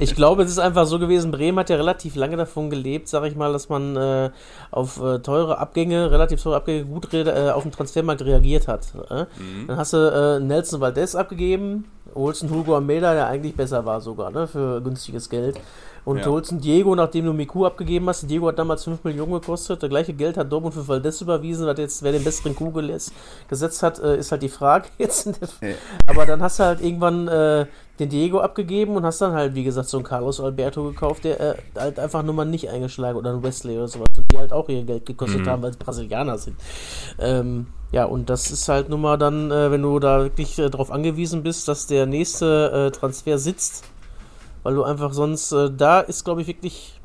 [0.00, 3.24] Ich glaube, es ist einfach so gewesen, Bremen hat ja relativ lange davon gelebt, sag
[3.24, 4.30] ich mal, dass man äh,
[4.70, 8.92] auf äh, teure Abgänge, relativ teure Abgänge gut äh, auf den Transfermarkt reagiert hat.
[9.10, 9.26] Äh?
[9.66, 11.84] Dann hast du äh, Nelson Valdez abgegeben,
[12.14, 15.60] holst einen Hugo Almeida, der eigentlich besser war sogar, ne, für günstiges Geld.
[16.10, 16.24] Und Ja.
[16.24, 18.28] du holst einen Diego, nachdem du Miku abgegeben hast.
[18.28, 19.80] Diego hat damals 5 Millionen gekostet.
[19.80, 21.68] Das gleiche Geld hat Dortmund für Valdez überwiesen.
[21.68, 22.72] Was jetzt, wer den besseren Kuh
[23.48, 25.26] gesetzt hat, äh, ist halt die Frage jetzt.
[25.60, 25.68] Ja.
[26.08, 27.66] Aber dann hast du halt irgendwann äh,
[28.00, 31.38] den Diego abgegeben und hast dann halt, wie gesagt, so einen Carlos Alberto gekauft, der
[31.40, 34.08] äh, halt einfach nur mal nicht eingeschlagen oder einen Wesley oder sowas.
[34.16, 36.56] Und die halt auch ihr Geld gekostet haben, weil es Brasilianer sind.
[37.20, 40.70] Ähm, ja, und das ist halt nun mal dann, äh, wenn du da wirklich äh,
[40.70, 43.84] darauf angewiesen bist, dass der nächste äh, Transfer sitzt,
[44.62, 47.00] weil du einfach sonst, äh, da ist, glaube ich, wirklich,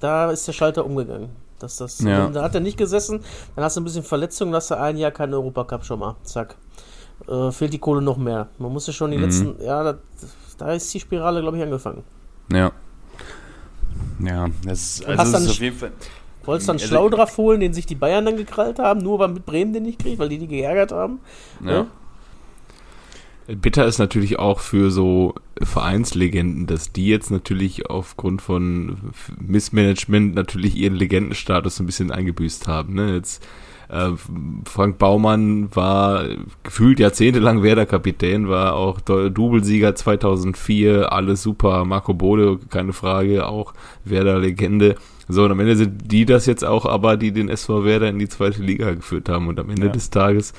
[0.00, 1.28] da ist der Schalter umgegangen.
[1.58, 2.28] Dass das, Ja.
[2.28, 3.20] Da hat er nicht gesessen,
[3.54, 6.16] dann hast du ein bisschen Verletzung, hast du ein Jahr keinen Europacup schon mal.
[6.22, 6.56] Zack.
[7.26, 8.48] Äh, fehlt die Kohle noch mehr.
[8.58, 9.22] Man musste schon die Mhm.
[9.24, 9.98] letzten, ja, da,
[10.58, 12.04] da ist die Spirale, glaube ich, angefangen.
[12.52, 12.72] Ja.
[14.20, 15.92] Ja, das ist, Und hast also das ist auf jeden Fall.
[16.44, 19.44] Wolltest dann Also- Schlaudraff holen, den sich die Bayern dann gekrallt haben, nur weil mit
[19.46, 21.20] Bremen den nicht kriegt, weil die die geärgert haben.
[21.64, 21.86] Ja.
[23.48, 28.96] Bitter ist natürlich auch für so Vereinslegenden, dass die jetzt natürlich aufgrund von
[29.40, 32.94] Missmanagement natürlich ihren Legendenstatus ein bisschen eingebüßt haben.
[32.94, 33.14] Ne?
[33.14, 33.46] Jetzt
[33.88, 34.10] äh,
[34.64, 36.24] Frank Baumann war
[36.64, 41.84] gefühlt jahrzehntelang Werder-Kapitän, war auch Do- Doublesieger 2004, alles super.
[41.84, 44.96] Marco Bode, keine Frage, auch Werder-Legende.
[45.28, 48.18] So, und am Ende sind die das jetzt auch, aber die den SV Werder in
[48.18, 49.48] die zweite Liga geführt haben.
[49.48, 49.92] Und am Ende Ja.
[49.92, 50.52] des Tages,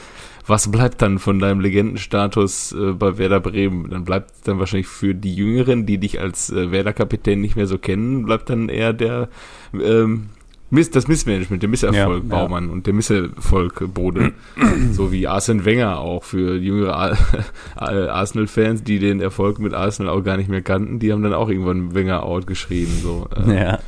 [0.47, 3.89] was bleibt dann von deinem Legendenstatus äh, bei Werder Bremen?
[3.89, 7.77] Dann bleibt dann wahrscheinlich für die Jüngeren, die dich als äh, Werder-Kapitän nicht mehr so
[7.77, 9.29] kennen, bleibt dann eher der,
[9.73, 10.29] ähm,
[10.69, 12.41] Miss, das Missmanagement, der Misserfolg Ja, ja.
[12.41, 14.33] Baumann und der Misserfolg Bode.
[14.91, 16.93] so wie Arsene Wenger auch für jüngere
[17.75, 21.33] Ar- Arsenal-Fans, die den Erfolg mit Arsenal auch gar nicht mehr kannten, die haben dann
[21.33, 22.91] auch irgendwann Wenger out geschrieben.
[23.01, 23.79] So, äh, Ja.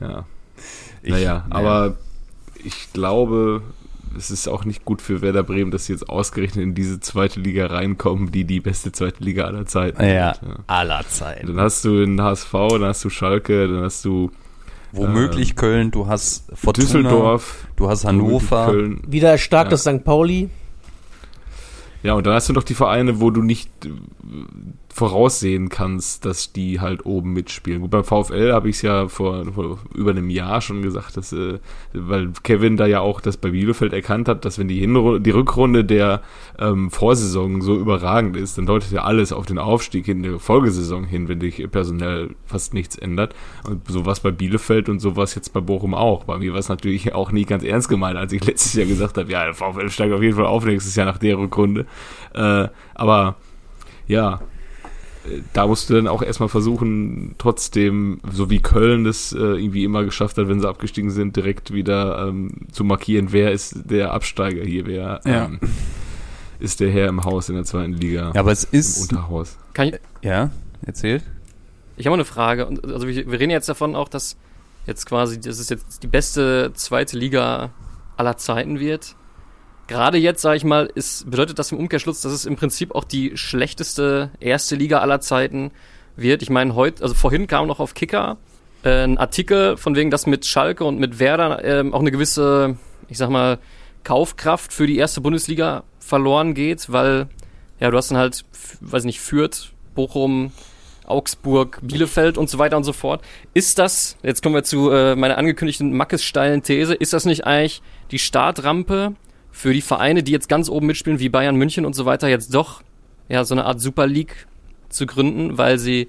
[0.00, 0.24] ja.
[1.02, 1.96] Ich- naja, aber
[2.62, 3.62] ich glaube,
[4.16, 7.40] es ist auch nicht gut für Werder Bremen, dass sie jetzt ausgerechnet in diese zweite
[7.40, 10.56] Liga reinkommen, die die beste zweite Liga aller Zeiten Ja, sind.
[10.66, 11.46] aller Zeiten.
[11.46, 14.30] Dann hast du den HSV, dann hast du Schalke, dann hast du
[14.92, 18.66] Womöglich Köln, du hast Fortuna, Düsseldorf, du hast Hannover.
[18.66, 19.00] Köln.
[19.06, 19.70] Wieder erstarkt Ja.
[19.70, 20.02] das St.
[20.04, 20.50] Pauli.
[22.02, 23.70] Ja, und dann hast du noch die Vereine, wo du nicht
[24.92, 27.80] voraussehen kannst, dass die halt oben mitspielen.
[27.80, 31.32] Gut, beim VfL habe ich es ja vor, vor über einem Jahr schon gesagt, dass,
[31.32, 31.60] äh,
[31.92, 35.30] weil Kevin da ja auch das bei Bielefeld erkannt hat, dass wenn die, Hinru die
[35.30, 36.22] Rückrunde der
[36.58, 41.04] ähm, Vorsaison so überragend ist, dann deutet ja alles auf den Aufstieg in der Folgesaison
[41.04, 43.34] hin, wenn sich personell fast nichts ändert.
[43.68, 46.24] Und sowas bei Bielefeld und sowas jetzt bei Bochum auch.
[46.24, 49.18] Bei mir war es natürlich auch nie ganz ernst gemeint, als ich letztes Jahr gesagt
[49.18, 51.86] habe, ja, der VfL steigt auf jeden Fall auf nächstes Jahr nach der Rückrunde.
[52.34, 53.36] Äh, aber
[54.08, 54.40] ja,
[55.52, 60.04] da musst du dann auch erstmal versuchen, trotzdem, so wie Köln das äh, irgendwie immer
[60.04, 64.62] geschafft hat, wenn sie abgestiegen sind, direkt wieder ähm, zu markieren, wer ist der Absteiger
[64.64, 65.44] hier, wer Ja.
[65.46, 65.60] ähm,
[66.58, 69.00] ist der Herr im Haus in der zweiten Liga, Ja, aber es im ist.
[69.10, 69.56] Unterhaus.
[69.74, 70.50] Kann ich, Ja,
[70.84, 71.22] erzählt.
[71.96, 72.66] Ich habe eine Frage.
[72.66, 74.36] Und, also wir, wir reden jetzt davon auch, dass
[74.86, 77.70] jetzt quasi, dass es jetzt die beste zweite Liga
[78.16, 79.16] aller Zeiten wird.
[79.90, 83.02] Gerade jetzt, sage ich mal, ist, bedeutet das im Umkehrschluss, dass es im Prinzip auch
[83.02, 85.72] die schlechteste erste Liga aller Zeiten
[86.14, 86.42] wird.
[86.42, 88.36] Ich meine, heute, also vorhin kam noch auf Kicker
[88.84, 92.76] äh, ein Artikel von wegen, dass mit Schalke und mit Werder ähm, auch eine gewisse,
[93.08, 93.58] ich sag mal,
[94.04, 97.26] Kaufkraft für die erste Bundesliga verloren geht, weil
[97.80, 98.44] ja, du hast dann halt,
[98.80, 100.52] weiß nicht, Fürth, Bochum,
[101.04, 103.22] Augsburg, Bielefeld und so weiter und so fort.
[103.54, 107.44] Ist das, jetzt kommen wir zu äh, meiner angekündigten Mackes steilen These, ist das nicht
[107.44, 109.16] eigentlich die Startrampe
[109.52, 112.54] für die Vereine, die jetzt ganz oben mitspielen, wie Bayern München und so weiter, jetzt
[112.54, 112.82] doch
[113.28, 114.46] ja so eine Art Super League
[114.88, 116.08] zu gründen, weil sie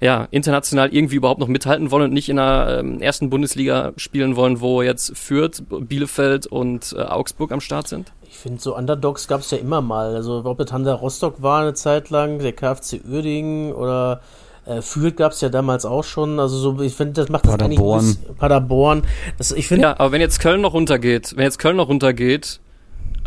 [0.00, 4.36] ja international irgendwie überhaupt noch mithalten wollen und nicht in der ähm, ersten Bundesliga spielen
[4.36, 8.12] wollen, wo jetzt Fürth, Bielefeld und äh, Augsburg am Start sind?
[8.28, 10.14] Ich finde, so Underdogs gab es ja immer mal.
[10.14, 14.20] Also, ob es Hansa Rostock war eine Zeit lang, der KfC Uerdingen oder
[14.66, 16.38] äh, Fürth gab es ja damals auch schon.
[16.40, 17.78] Also, so, ich finde, das macht das eigentlich.
[17.78, 18.04] Paderborn.
[18.04, 19.02] bisschen- Paderborn.
[19.38, 22.60] Das, ich finde, Ja, aber wenn jetzt Köln noch runtergeht, wenn jetzt Köln noch runtergeht,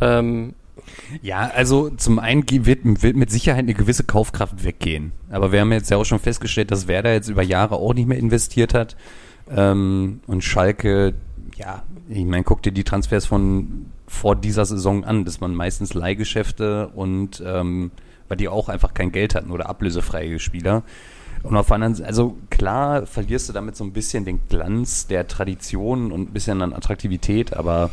[0.02, 0.54] ähm,
[1.22, 5.12] Ja, also zum einen wird, wird mit Sicherheit eine gewisse Kaufkraft weggehen.
[5.30, 8.08] Aber wir haben jetzt ja auch schon festgestellt, dass Werder jetzt über Jahre auch nicht
[8.08, 8.96] mehr investiert hat.
[9.50, 11.14] Ähm, und Schalke,
[11.56, 15.26] ja, ich meine, guck dir die Transfers von vor dieser Saison an.
[15.26, 17.92] Das waren meistens Leihgeschäfte und ähm,
[18.28, 20.84] weil die auch einfach kein Geld hatten oder ablösefreie Spieler.
[21.44, 25.28] Und auf der anderen also klar verlierst du damit so ein bisschen den Glanz der
[25.28, 27.92] Tradition und ein bisschen an Attraktivität, aber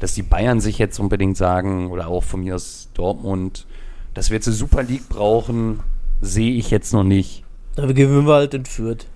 [0.00, 3.66] dass die Bayern sich jetzt unbedingt sagen, oder auch von mir aus Dortmund,
[4.14, 5.80] dass wir jetzt eine Super League brauchen,
[6.20, 7.44] sehe ich jetzt noch nicht.
[7.76, 9.06] da gewinnen wir halt in Fürth.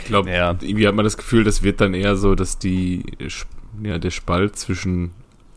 [0.00, 0.56] Ich glaube, Ja.
[0.60, 3.04] irgendwie hat man das Gefühl, das wird dann eher so, dass die,
[3.82, 5.10] ja, der Spalt zwischen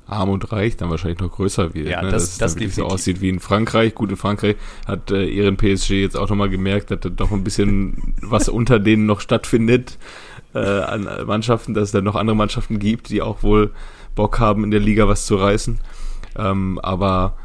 [0.07, 1.87] Arm und Reich dann wahrscheinlich noch größer wird.
[1.89, 2.11] Ja, ne?
[2.11, 3.95] das- dass es das dann wirklich so aussieht wie in Frankreich.
[3.95, 4.55] Gut, in Frankreich
[4.85, 8.77] hat äh, ihren PSG jetzt auch nochmal gemerkt, dass da doch ein bisschen was unter
[8.77, 9.97] denen noch stattfindet
[10.55, 13.71] äh, an Mannschaften, dass es dann noch andere Mannschaften gibt, die auch wohl
[14.15, 15.79] Bock haben, in der Liga was zu reißen.
[16.37, 17.37] Ähm, aber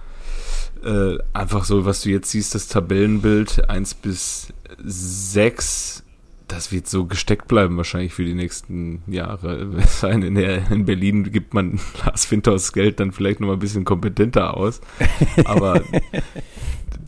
[0.85, 6.05] äh, einfach so, was du jetzt siehst, das Tabellenbild 1 bis 6,
[6.49, 9.68] das wird so gesteckt bleiben wahrscheinlich für die nächsten Jahre.
[10.03, 13.85] In, der, in Berlin gibt man Lars Winters Geld dann vielleicht noch mal ein bisschen
[13.85, 14.81] kompetenter aus.
[15.44, 15.83] Aber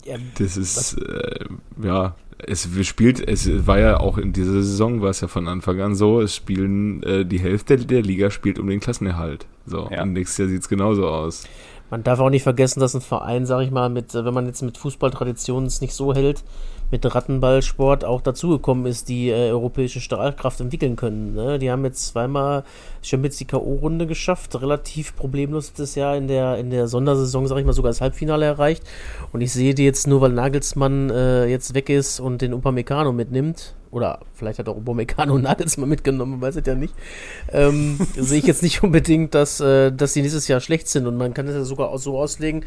[0.05, 1.45] Ja, das ist, äh,
[1.81, 2.15] ja,
[2.47, 5.95] es spielt, es war ja auch in dieser Saison, war es ja von Anfang an
[5.95, 9.45] so, es spielen, äh, die Hälfte der Liga spielt um den Klassenerhalt.
[9.65, 10.03] So, Ja.
[10.03, 11.45] und nächstes Jahr sieht's genauso aus.
[11.89, 14.45] Man darf auch nicht vergessen, dass ein Verein, sag ich mal, mit, äh, wenn man
[14.47, 16.43] jetzt mit Fußballtraditionen es nicht so hält,
[16.91, 21.33] mit Rattenballsport auch dazugekommen ist, die äh, europäische Strahlkraft entwickeln können.
[21.33, 21.59] Ne?
[21.59, 22.63] Die haben jetzt zweimal
[23.01, 27.65] Champions die K.O.-Runde geschafft, relativ problemlos das Jahr in der, in der Sondersaison, sag ich
[27.65, 28.83] mal, sogar das Halbfinale erreicht.
[29.31, 33.11] Und ich sehe die jetzt nur, weil Nagelsmann äh, jetzt weg ist und den Upamecano
[33.11, 36.93] mitnimmt, oder vielleicht hat auch Upamecano Nagelsmann mitgenommen, man weiß es ja nicht,
[37.51, 41.07] ähm, sehe ich jetzt nicht unbedingt, dass, äh, dass die nächstes Jahr schlecht sind.
[41.07, 42.65] Und man kann das ja sogar auch so auslegen,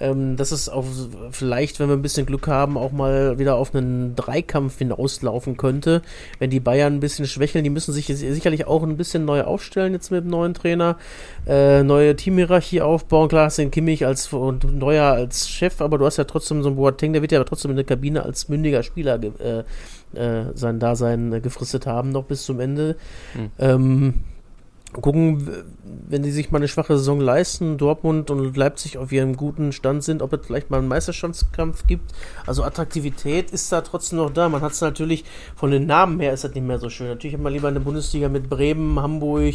[0.00, 0.84] ähm, dass es auch
[1.30, 6.02] vielleicht, wenn wir ein bisschen Glück haben, auch mal wieder auf einen Dreikampf hinauslaufen könnte,
[6.38, 7.64] wenn die Bayern ein bisschen schwächeln.
[7.64, 10.96] Die müssen sich sicherlich auch ein bisschen neu aufstellen jetzt mit dem neuen Trainer,
[11.46, 13.28] äh, neue Teamhierarchie aufbauen.
[13.28, 16.76] Klar, den Kimmich als und neuer als Chef, aber du hast ja trotzdem so einen
[16.76, 19.64] Boateng, der wird ja trotzdem in der Kabine als mündiger Spieler äh,
[20.14, 22.96] äh, sein Dasein äh, gefristet haben, noch bis zum Ende.
[23.34, 23.50] Mhm.
[23.58, 24.14] Ähm,
[24.92, 25.48] gucken,
[26.08, 30.02] wenn die sich mal eine schwache Saison leisten, Dortmund und Leipzig auf ihrem guten Stand
[30.02, 32.12] sind, ob es vielleicht mal einen Meisterschaftskampf gibt.
[32.46, 34.48] Also Attraktivität ist da trotzdem noch da.
[34.48, 35.24] Man hat es natürlich
[35.56, 37.08] von den Namen her ist das nicht mehr so schön.
[37.08, 39.54] Natürlich hat man lieber eine Bundesliga mit Bremen, Hamburg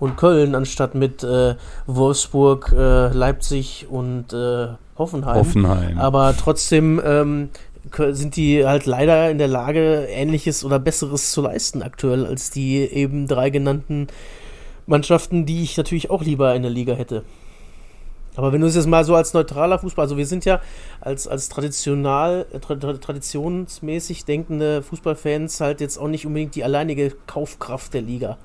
[0.00, 1.54] und Köln anstatt mit äh,
[1.86, 5.36] Wolfsburg, äh, Leipzig und äh, Hoffenheim.
[5.36, 5.98] Hoffenheim.
[5.98, 7.50] Aber trotzdem ähm,
[7.90, 12.78] sind die halt leider in der Lage, ähnliches oder besseres zu leisten aktuell als die
[12.78, 14.06] eben drei genannten
[14.86, 17.24] Mannschaften, die ich natürlich auch lieber in der Liga hätte.
[18.34, 20.60] Aber wenn du es jetzt mal so als neutraler Fußball, also wir sind ja
[21.00, 27.12] als, als traditional, äh, tra traditionsmäßig denkende Fußballfans halt jetzt auch nicht unbedingt die alleinige
[27.26, 28.38] Kaufkraft der Liga.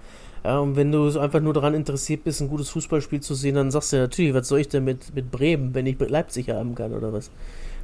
[0.44, 3.72] Ja, und wenn du einfach nur daran interessiert bist, ein gutes Fußballspiel zu sehen, dann
[3.72, 6.50] sagst du ja natürlich, was soll ich denn mit, mit Bremen, wenn ich mit Leipzig
[6.50, 7.32] haben kann oder was?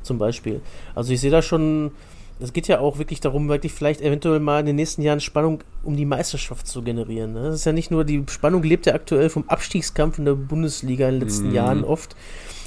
[0.03, 0.61] Zum Beispiel.
[0.95, 1.91] Also ich sehe da schon
[2.39, 5.63] es geht ja auch wirklich darum, wirklich vielleicht eventuell mal in den nächsten Jahren Spannung
[5.83, 7.33] um die Meisterschaft zu generieren.
[7.33, 7.43] Ne?
[7.43, 11.07] Das ist ja nicht nur, die Spannung lebt ja aktuell vom Abstiegskampf in der Bundesliga
[11.07, 11.55] in den letzten mhm.
[11.55, 12.15] Jahren oft.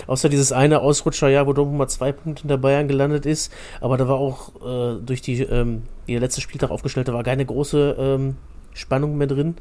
[0.07, 3.53] Außer dieses eine Ausrutscherjahr, wo Dortmund mal zwei Punkte hinter Bayern gelandet ist.
[3.81, 7.25] Aber da war auch äh, durch die, ähm, wie der letzte Spieltag aufgestellt, da war
[7.25, 8.37] keine große ähm,
[8.72, 9.57] Spannung mehr drin.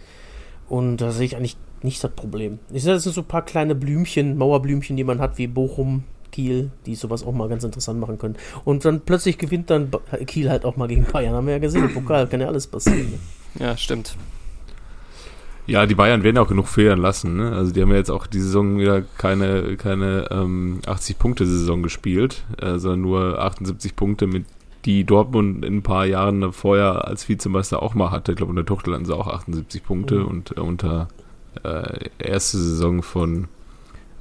[0.69, 2.59] Und da sehe ich eigentlich nicht das Problem.
[2.71, 6.03] Ich sehe, das sind so ein paar kleine Blümchen, Mauerblümchen, die man hat, wie Bochum,
[6.35, 8.35] Kiel, die sowas auch mal ganz interessant machen können.
[8.65, 9.89] Und dann plötzlich gewinnt dann
[10.27, 11.33] Kiel halt auch mal gegen Bayern.
[11.33, 13.11] Haben wir ja gesehen, im Pokal kann ja alles passieren.
[13.11, 13.65] Ne?
[13.65, 14.17] Ja, stimmt.
[15.65, 17.37] Ja, die Bayern werden auch genug federn lassen.
[17.37, 17.53] Ne?
[17.53, 22.77] Also die haben ja jetzt auch die Saison wieder keine, keine ähm, 80-Punkte-Saison gespielt, äh,
[22.79, 24.45] sondern nur 78 Punkte, mit
[24.83, 28.33] die Dortmund in ein paar Jahren vorher als Vizemeister auch mal hatte.
[28.33, 30.25] Ich glaube, unter Tuchel hatten sie auch 78 Punkte mhm.
[30.27, 31.07] und äh, unter
[31.63, 33.47] äh, erste Saison von,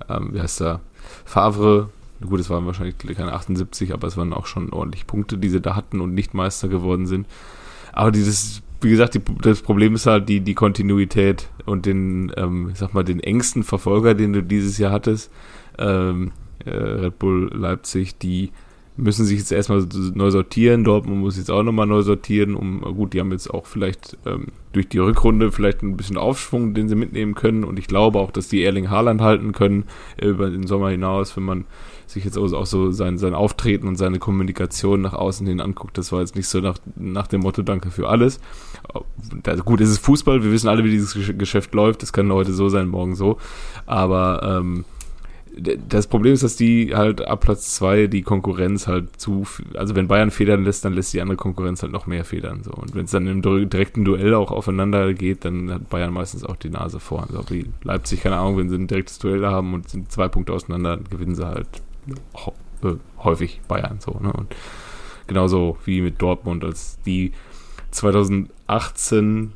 [0.09, 0.81] ähm, wie heißt er,
[1.25, 1.91] Favre
[2.27, 5.61] Gut, es waren wahrscheinlich keine 78, aber es waren auch schon ordentlich Punkte, die sie
[5.61, 7.27] da hatten und nicht Meister geworden sind.
[7.93, 12.71] Aber dieses, wie gesagt, die, das Problem ist halt die, die Kontinuität und den, ähm,
[12.73, 15.31] ich sag mal, den engsten Verfolger, den du dieses Jahr hattest,
[15.79, 16.33] ähm,
[16.65, 18.51] äh, Red Bull Leipzig, die
[18.97, 20.85] müssen sich jetzt erstmal neu sortieren.
[20.85, 22.55] Dortmund muss jetzt auch nochmal neu sortieren.
[22.55, 26.75] Um, gut, die haben jetzt auch vielleicht ähm, durch die Rückrunde vielleicht ein bisschen Aufschwung,
[26.75, 27.65] den sie mitnehmen können.
[27.65, 29.85] Und ich glaube auch, dass die Erling Haaland halten können
[30.17, 31.65] äh, über den Sommer hinaus, wenn man
[32.07, 35.99] sich jetzt auch so sein, sein Auftreten und seine Kommunikation nach außen hin anguckt.
[35.99, 38.41] Das war jetzt nicht so nach, nach dem Motto Danke für alles.
[39.43, 42.03] Da, gut, es ist Fußball, wir wissen alle, wie dieses Geschäft läuft.
[42.03, 43.39] Das kann heute so sein, morgen so.
[43.87, 44.85] Aber ähm,
[45.57, 50.09] das Problem ist, dass die halt ab Platz zwei die Konkurrenz halt zu, also wenn
[50.09, 52.63] Bayern federn lässt, dann lässt die andere Konkurrenz halt noch mehr federn.
[52.65, 52.73] So.
[52.73, 56.57] Und wenn es dann im direkten Duell auch aufeinander geht, dann hat Bayern meistens auch
[56.57, 57.27] die Nase vor.
[57.29, 60.53] Also wie Leipzig, keine Ahnung, wenn sie ein direktes Duell haben und sind zwei Punkte
[60.53, 61.69] auseinander, gewinnen sie halt
[62.83, 63.99] äh, häufig Bayern.
[64.01, 64.33] So, ne?
[64.33, 64.55] Und
[65.27, 67.33] genauso wie mit Dortmund, als die
[67.93, 69.53] 2018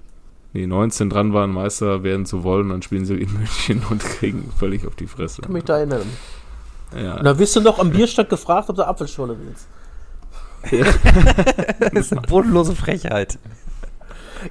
[0.52, 4.50] nee, 19 dran waren, Meister werden zu wollen, dann spielen sie in München und kriegen
[4.58, 5.40] völlig auf die Fresse.
[5.40, 6.02] Ich kann mich da erinnern.
[6.96, 7.16] Ja.
[7.16, 9.68] Und da wirst du noch am Bierstand gefragt, ob du Apfelschorle willst.
[11.80, 13.38] das ist eine bodenlose Frechheit.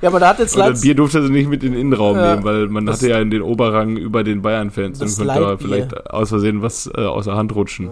[0.01, 0.83] Ja, aber da hat jetzt Leipzig.
[0.83, 3.31] Bier durfte sie nicht mit in den Innenraum ja, nehmen, weil man hatte ja in
[3.31, 7.35] den Oberrang über den Bayern-Fans und konnte da vielleicht aus Versehen was äh, aus der
[7.35, 7.89] Hand rutschen.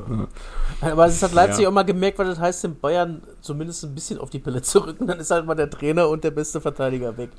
[0.81, 0.91] Ja.
[0.91, 1.69] Aber es hat Leipzig ja.
[1.69, 4.79] auch mal gemerkt, was das heißt, den Bayern zumindest ein bisschen auf die Pille zu
[4.79, 5.07] rücken.
[5.07, 7.29] Dann ist halt mal der Trainer und der beste Verteidiger weg.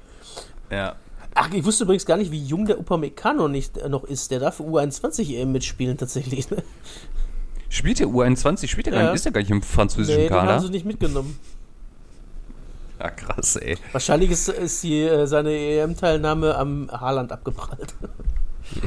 [0.70, 0.96] Ja.
[1.34, 4.30] Ach, ich wusste übrigens gar nicht, wie jung der Upamecano nicht äh, noch ist.
[4.30, 6.50] Der darf U21 EM mitspielen tatsächlich.
[6.50, 6.62] Ne?
[7.68, 8.68] Spielt der U21?
[8.68, 9.00] Spielt der ja.
[9.00, 9.16] gar nicht?
[9.16, 10.42] Ist der gar nicht im französischen nee, Kader?
[10.42, 11.38] Den haben sie nicht mitgenommen.
[12.98, 13.76] Ja, krass, ey.
[13.92, 17.94] Wahrscheinlich ist, ist die, äh, seine EM-Teilnahme am Haaland abgeprallt.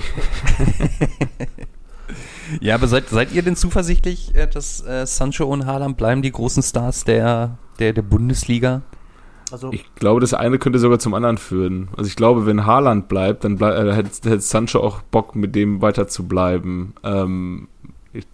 [2.60, 6.32] ja, aber seid, seid ihr denn zuversichtlich, äh, dass äh, Sancho und Haaland bleiben die
[6.32, 8.82] großen Stars der, der, der Bundesliga?
[9.52, 11.90] Also ich glaube, das eine könnte sogar zum anderen führen.
[11.98, 15.56] Also ich glaube, wenn Haaland bleibt, dann bleib, äh, hätte, hätte Sancho auch Bock, mit
[15.56, 16.94] dem weiter zu bleiben.
[17.04, 17.68] Ähm,
[18.14, 18.26] ich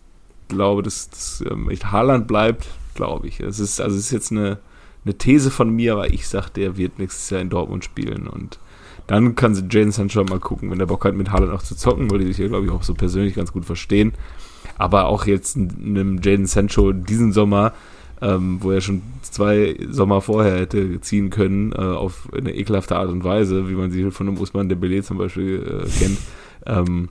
[0.47, 3.39] glaube, dass, dass ähm, Haaland bleibt, glaube ich.
[3.39, 4.60] Es ist, also es ist jetzt eine,
[5.04, 8.60] eine These von mir, aber ich sage, der wird nächstes Jahr in Dortmund spielen und
[9.08, 12.10] dann kann Jaden Sancho mal gucken, wenn der Bock hat, mit Haaland auch zu zocken,
[12.10, 14.13] weil die sich ja, glaube ich, auch so persönlich ganz gut verstehen.
[14.78, 17.73] Aber auch jetzt einem Jaden Sancho diesen Sommer
[18.21, 23.10] ähm, wo er schon zwei Sommer vorher hätte ziehen können, äh, auf eine ekelhafte Art
[23.10, 26.17] und Weise, wie man sie von einem Usman Dembele zum Beispiel äh, kennt.
[26.65, 27.10] Ähm,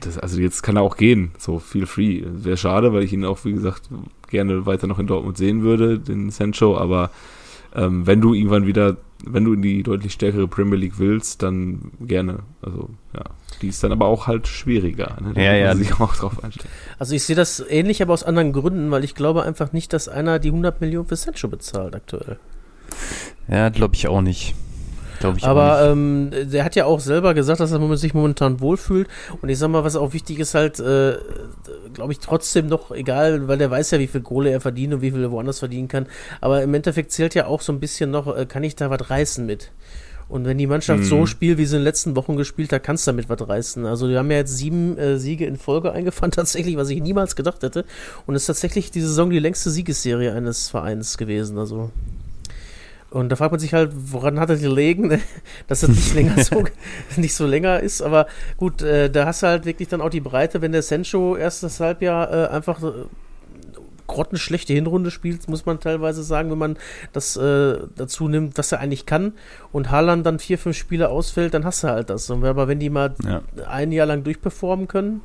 [0.00, 2.22] das, also jetzt kann er auch gehen, so feel free.
[2.24, 3.88] Wäre schade, weil ich ihn auch, wie gesagt,
[4.28, 7.10] gerne weiter noch in Dortmund sehen würde, den Sancho, aber
[7.74, 11.92] ähm, wenn du irgendwann wieder, wenn du in die deutlich stärkere Premier League willst, dann
[12.00, 12.40] gerne.
[12.62, 13.24] Also, ja.
[13.62, 15.16] Die ist dann aber auch halt schwieriger.
[15.20, 15.34] Ne?
[15.34, 15.76] Da Ja, ja.
[15.76, 16.70] sich auch drauf einstellen.
[16.98, 20.08] Also ich sehe das ähnlich, aber aus anderen Gründen, weil ich glaube einfach nicht, dass
[20.08, 22.38] einer die 100 Millionen für Sancho bezahlt aktuell.
[23.48, 24.54] Ja, glaube ich auch nicht.
[25.20, 29.06] Glaube ich Aber ähm, der hat ja auch selber gesagt, dass er sich momentan wohlfühlt.
[29.42, 31.18] Und ich sag mal, was auch wichtig ist, halt, äh,
[31.92, 35.02] glaube ich, trotzdem noch egal, weil der weiß ja, wie viel Kohle er verdient und
[35.02, 36.06] wie viel er woanders verdienen kann.
[36.40, 39.10] Aber im Endeffekt zählt ja auch so ein bisschen noch, äh, kann ich da was
[39.10, 39.70] reißen mit?
[40.30, 41.06] Und wenn die Mannschaft Mhm.
[41.06, 43.84] so spielt, wie sie in den letzten Wochen gespielt hat, kannst du damit was reißen.
[43.84, 47.36] Also wir haben ja jetzt sieben äh, Siege in Folge eingefahren, tatsächlich, was ich niemals
[47.36, 47.84] gedacht hätte.
[48.26, 51.58] Und es ist tatsächlich die Saison die längste Siegesserie eines Vereins gewesen.
[51.58, 51.90] Also
[53.10, 55.20] und da fragt man sich halt, woran hat er gelegen, ne?
[55.66, 56.64] dass das nicht länger so,
[57.16, 58.02] nicht so länger ist.
[58.02, 61.36] Aber gut, äh, da hast du halt wirklich dann auch die Breite, wenn der Sancho
[61.36, 62.92] erstes Halbjahr äh, einfach äh,
[64.06, 66.76] grottenschlechte Hinrunde spielt, muss man teilweise sagen, wenn man
[67.12, 69.34] das äh, dazu nimmt, was er eigentlich kann.
[69.72, 72.28] Und Haaland dann vier, fünf Spiele ausfällt, dann hast du halt das.
[72.30, 73.42] Und aber wenn die mal Ja.
[73.68, 75.20] ein Jahr lang durchperformen können,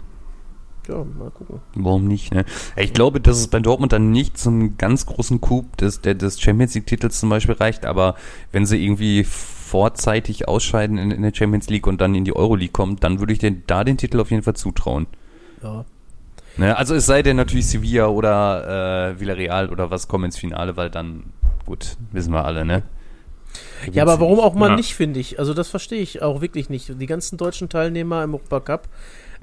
[0.87, 1.59] ja, mal gucken.
[1.75, 2.45] Warum nicht, ne?
[2.75, 6.75] Ich glaube, dass es bei Dortmund dann nicht zum ganz großen Coup des, des Champions
[6.75, 8.15] League-Titels zum Beispiel reicht, aber
[8.51, 12.71] wenn sie irgendwie vorzeitig ausscheiden in, in der Champions League und dann in die Euroleague
[12.71, 15.07] kommen, dann würde ich den, da den Titel auf jeden Fall zutrauen.
[15.63, 15.85] Ja.
[16.57, 16.77] Ne?
[16.77, 20.89] Also es sei denn natürlich Sevilla oder äh, Villarreal oder was kommen ins Finale, weil
[20.89, 21.23] dann,
[21.65, 22.83] gut, wissen wir alle, ne?
[23.91, 24.75] Ja, aber warum auch mal Ja.
[24.75, 25.39] nicht, finde ich.
[25.39, 26.99] Also das verstehe ich auch wirklich nicht.
[26.99, 28.87] Die ganzen deutschen Teilnehmer im Europacup,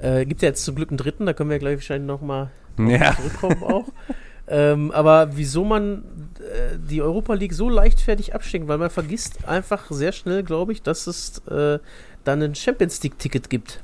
[0.03, 3.15] äh, gibt ja jetzt zum Glück einen dritten, da können wir gleich wahrscheinlich nochmal Ja.
[3.15, 3.85] zurückkommen auch.
[4.47, 6.03] ähm, aber wieso man
[6.39, 10.81] äh, die Europa League so leichtfertig abschenkt, weil man vergisst einfach sehr schnell, glaube ich,
[10.81, 11.79] dass es äh,
[12.23, 13.81] dann ein Champions League-Ticket gibt.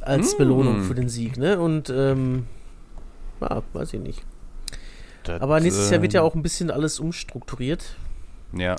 [0.00, 0.38] Als Mm.
[0.38, 1.58] Belohnung für den Sieg, ne?
[1.58, 2.46] Und ähm,
[3.40, 4.22] ja, weiß ich nicht.
[5.40, 7.96] Aber nächstes Jahr wird ja auch ein bisschen alles umstrukturiert.
[8.52, 8.76] Ja.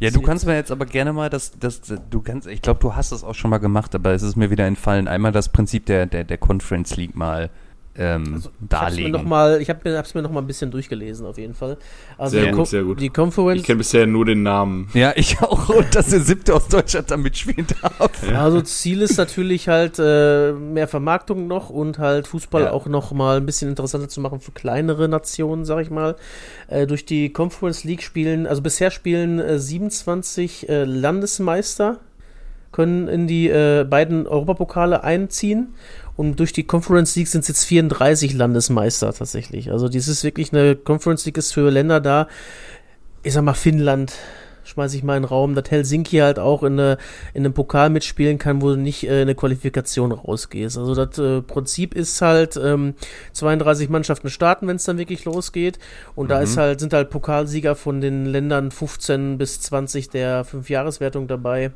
[0.00, 1.80] Ja, du kannst mir jetzt aber gerne mal das, das,
[2.10, 4.50] du kannst, ich glaube, du hast das auch schon mal gemacht, aber es ist mir
[4.50, 7.50] wieder entfallen, einmal das Prinzip der, der, der Conference League mal
[7.96, 9.12] ähm, Also, Ich hab's mir darlegen.
[9.12, 11.76] noch mal, ich habe mir, hab's mir noch mal ein bisschen durchgelesen, auf jeden Fall.
[12.18, 13.00] Also Sehr die gut, sehr gut.
[13.00, 14.88] Die Conference, Ich kenne bisher nur den Namen.
[14.94, 18.22] ja, ich auch, und dass der siebte aus Deutschland da mitspielen darf.
[18.34, 22.72] also Ziel ist natürlich halt äh, mehr Vermarktung noch und halt Fußball Ja.
[22.72, 26.16] auch noch mal ein bisschen interessanter zu machen für kleinere Nationen, sag ich mal.
[26.68, 31.98] Äh, durch die Conference League spielen, also bisher spielen äh, 27 äh, Landesmeister
[32.74, 35.74] können in die äh, beiden Europapokale einziehen.
[36.16, 39.70] Und durch die Conference League sind es jetzt 34 Landesmeister tatsächlich.
[39.70, 42.28] Also dies ist wirklich eine Conference League ist für Länder da.
[43.22, 44.12] Ich sag mal Finnland
[44.64, 46.98] schmeiße ich mal in den Raum, dass Helsinki halt auch in, eine,
[47.32, 50.76] in einem Pokal mitspielen kann, wo du nicht äh, in eine Qualifikation rausgehst.
[50.78, 52.94] Also das äh, Prinzip ist halt ähm,
[53.32, 55.78] 32 Mannschaften starten, wenn es dann wirklich losgeht.
[56.14, 61.28] Und da ist halt, sind halt Pokalsieger von den Ländern 15 bis 20 der Fünfjahreswertung
[61.28, 61.72] dabei.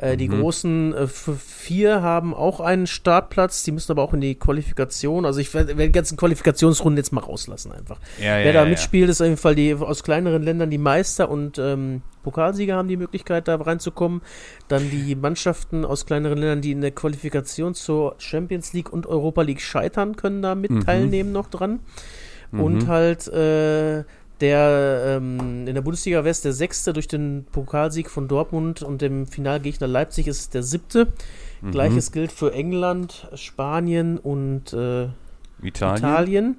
[0.00, 4.34] Äh, Die großen äh, vier haben auch einen Startplatz, die müssen aber auch in die
[4.34, 5.26] Qualifikation.
[5.26, 7.98] Also ich werde werd die ganzen Qualifikationsrunden jetzt mal rauslassen einfach.
[8.18, 11.58] Ja, Wer da mitspielt, ist auf jeden Fall die aus kleineren Ländern die Meister und
[11.58, 14.22] ähm, Pokalsieger haben die Möglichkeit, da reinzukommen.
[14.68, 19.42] Dann die Mannschaften aus kleineren Ländern, die in der Qualifikation zur Champions League und Europa
[19.42, 20.84] League scheitern, können da mit Mhm.
[20.84, 21.80] teilnehmen noch dran.
[22.52, 24.02] Und halt äh,
[24.40, 29.26] der ähm, in der Bundesliga West der sechste durch den Pokalsieg von Dortmund und dem
[29.26, 31.08] Finalgegner Leipzig ist es der siebte.
[31.60, 31.70] Mhm.
[31.72, 35.08] Gleiches gilt für England, Spanien und äh,
[35.62, 35.96] Italien.
[35.98, 36.56] Italien.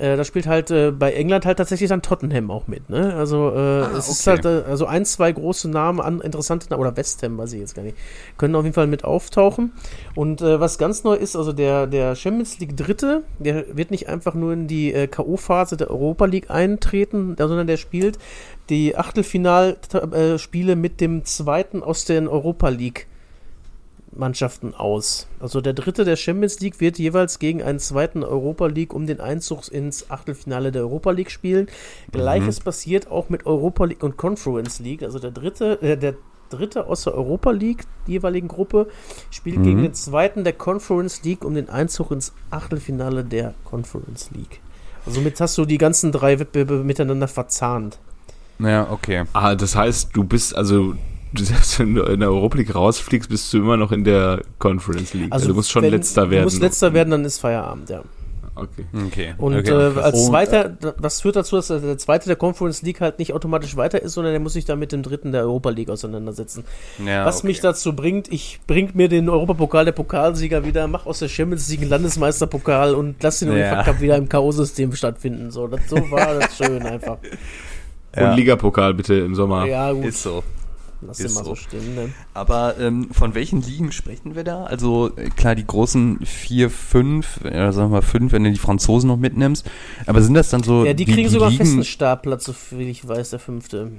[0.00, 3.14] Äh, da spielt halt äh, bei England halt tatsächlich dann Tottenham auch mit, ne?
[3.14, 4.42] Also äh, es ist okay.
[4.42, 7.60] halt äh, also ein, zwei große Namen, an, interessante Namen, oder West Ham, weiß ich
[7.60, 7.98] jetzt gar nicht,
[8.38, 9.72] können auf jeden Fall mit auftauchen.
[10.14, 14.08] Und äh, was ganz neu ist, also der, der Champions League Dritte, der wird nicht
[14.08, 18.18] einfach nur in die äh, K.O.-Phase der Europa League eintreten, sondern der spielt
[18.70, 23.06] die Achtelfinalspiele mit dem Zweiten aus den Europa League
[24.12, 25.28] Mannschaften aus.
[25.38, 29.20] Also der dritte der Champions League wird jeweils gegen einen zweiten Europa League um den
[29.20, 31.68] Einzug ins Achtelfinale der Europa League spielen.
[32.10, 35.02] Gleiches passiert auch mit Europa League und Conference League.
[35.02, 36.14] Also der dritte, äh, der
[36.50, 38.88] dritte aus der Europa League, die jeweiligen Gruppe,
[39.30, 44.60] spielt gegen den zweiten der Conference League um den Einzug ins Achtelfinale der Conference League.
[45.06, 47.98] Also somit hast du die ganzen drei Wettbewerbe miteinander verzahnt.
[48.58, 49.24] Ja, okay.
[49.32, 50.94] Ah, das heißt, du bist also,
[51.36, 55.14] selbst wenn du in der Europa League rausfliegst, bist du immer noch in der Conference
[55.14, 55.32] League.
[55.32, 56.42] Also, du musst schon wenn- letzter werden.
[56.42, 58.02] Du musst letzter werden, dann ist Feierabend, ja.
[58.56, 58.84] okay.
[59.06, 59.34] Okay.
[59.38, 59.70] Und okay.
[59.70, 63.76] äh, als zweiter, was führt dazu, dass der zweite der Conference League halt nicht automatisch
[63.76, 66.64] weiter ist, sondern der muss sich dann mit dem dritten der Europa League auseinandersetzen.
[67.04, 67.46] ja, was okay.
[67.48, 71.68] mich dazu bringt, ich bring mir den Europapokal der Pokalsieger wieder, mach aus der Champions
[71.70, 73.54] League einen Landesmeisterpokal und lass den Ja.
[73.54, 75.50] UEFA Cup wieder im K.O.-System stattfinden.
[75.50, 77.18] So, das, so war das schön einfach.
[78.16, 78.30] Ja.
[78.30, 79.66] Und Ligapokal bitte im Sommer.
[79.66, 80.42] Ja, gut, Ist so.
[81.02, 81.54] Lass ist mal so so.
[81.56, 81.94] stehen.
[81.94, 82.10] Ne?
[82.34, 84.64] Aber ähm, von welchen Ligen sprechen wir da?
[84.64, 88.58] Also äh, klar, die großen vier, fünf, ja, sagen wir mal fünf, wenn du die
[88.58, 89.68] Franzosen noch mitnimmst.
[90.06, 91.64] Aber sind das dann so Ja, die kriegen die sogar Ligen?
[91.64, 93.92] festen Startplatz, so viel ich weiß, der fünfte.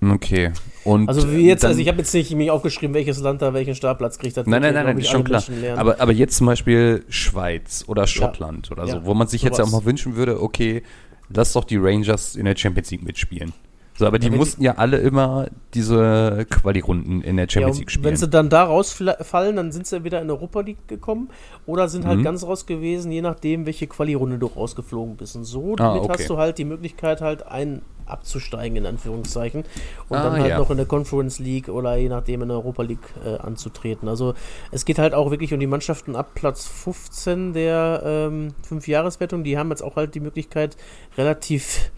[0.00, 0.52] Okay.
[0.84, 3.52] Und Also wie jetzt, dann, also ich habe jetzt nicht mir aufgeschrieben, welches Land da
[3.52, 4.36] welchen Startplatz kriegt.
[4.36, 5.42] Das Nein, nein, nein, nein, ist schon klar.
[5.76, 9.58] Aber, aber jetzt zum Beispiel Schweiz oder Schottland oder so, Ja, wo man sich jetzt
[9.58, 9.82] ja auch sowas.
[9.82, 10.82] mal wünschen würde, okay,
[11.30, 13.52] lass doch die Rangers in der Champions League mitspielen.
[13.98, 17.80] So, aber die Ja, mussten ja alle immer diese Quali-Runden in der Ja, Champions und
[17.80, 18.04] League spielen.
[18.04, 21.30] wenn sie dann da rausfallen, dann sind sie wieder in Europa League gekommen
[21.66, 22.22] oder sind halt Mhm.
[22.22, 25.34] ganz raus gewesen, je nachdem, welche Quali-Runde du rausgeflogen bist.
[25.34, 26.12] Und so Ah, damit okay.
[26.12, 29.64] hast du halt die Möglichkeit, halt ein abzusteigen, in Anführungszeichen.
[30.08, 30.58] Und Ah, dann halt ja.
[30.58, 34.08] noch in der Conference League oder je nachdem in der Europa League äh, anzutreten.
[34.08, 34.32] Also
[34.70, 39.42] es geht halt auch wirklich um die Mannschaften ab Platz 15 der ähm, Fünfjahreswertung.
[39.44, 40.76] Die haben jetzt auch halt die Möglichkeit,
[41.18, 41.90] relativ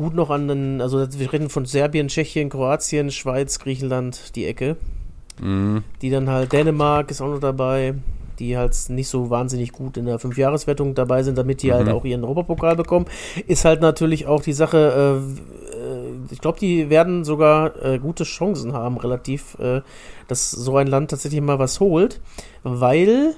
[0.00, 4.76] gut noch an den, also wir reden von Serbien, Tschechien, Kroatien, Schweiz, Griechenland, die Ecke
[5.42, 5.84] Mhm.
[6.00, 7.94] die dann halt Dänemark ist auch noch dabei,
[8.38, 11.92] die halt nicht so wahnsinnig gut in der Fünfjahreswertung dabei sind, damit die halt Mhm.
[11.92, 13.04] auch ihren Europapokal bekommen.
[13.46, 15.20] Ist halt natürlich auch die Sache,
[15.76, 19.82] äh, äh, ich glaube, die werden sogar äh, gute Chancen haben, relativ, äh,
[20.28, 22.20] dass so ein Land tatsächlich mal was holt,
[22.62, 23.34] weil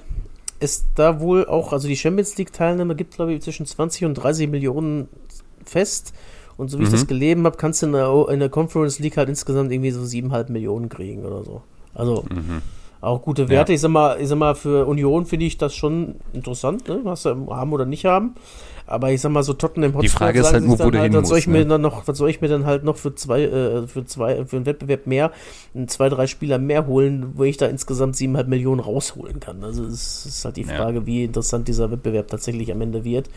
[0.61, 4.49] es da wohl auch, also die Champions League-Teilnahme gibt, glaube ich, zwischen 20 und 30
[4.49, 5.09] Millionen
[5.65, 6.13] fest.
[6.57, 6.93] Und so wie ich Mhm.
[6.93, 10.01] das gelesen habe, kannst du in der, in der Conference League halt insgesamt irgendwie so
[10.01, 11.61] 7,5 Millionen kriegen oder so.
[11.95, 12.61] Also Mhm.
[13.01, 13.73] auch gute Werte.
[13.73, 16.99] Ich sag mal, ich sag mal, für Union finde ich das schon interessant, ne?
[17.03, 18.35] Was sie haben oder nicht haben.
[18.85, 21.29] Aber ich sag mal, so Tottenham Hotspur Frage ist halt nur, wo du hin was
[21.29, 21.67] soll ich musst, mir ne?
[21.67, 24.57] dann noch, was soll ich mir dann halt noch für zwei, äh, für zwei, für
[24.57, 25.31] einen Wettbewerb mehr,
[25.87, 29.63] zwei, drei Spieler mehr holen, wo ich da insgesamt siebeneinhalb Millionen rausholen kann.
[29.63, 30.75] Also es ist halt die Ja.
[30.75, 33.29] Frage, wie interessant dieser Wettbewerb tatsächlich am Ende wird.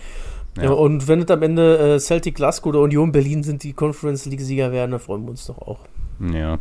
[0.56, 0.64] Ja.
[0.64, 0.70] Ja.
[0.70, 4.40] Und wenn es am Ende äh, Celtic Glasgow oder Union Berlin sind, die Conference League
[4.40, 5.80] Sieger werden, dann freuen wir uns doch auch.
[6.20, 6.58] Ja.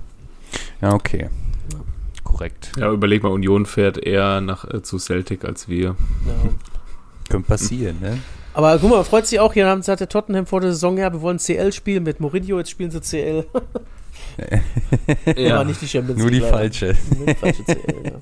[0.82, 1.30] Ja, okay.
[2.24, 2.72] Korrekt.
[2.78, 5.96] Ja, überleg mal, Union fährt eher nach, äh, zu Celtic als wir.
[6.26, 6.50] Ja.
[7.30, 8.20] Könnte passieren, ne?
[8.54, 11.12] Aber guck mal, freut sich auch, hier haben, hat der Tottenham vor der Saison, ja,
[11.12, 13.46] wir wollen CL spielen mit Mourinho, jetzt spielen sie CL.
[15.52, 16.54] Aber nicht die Champions Nur die leider.
[16.58, 16.96] falsche.
[17.18, 18.12] Nur die falsche CL, ja.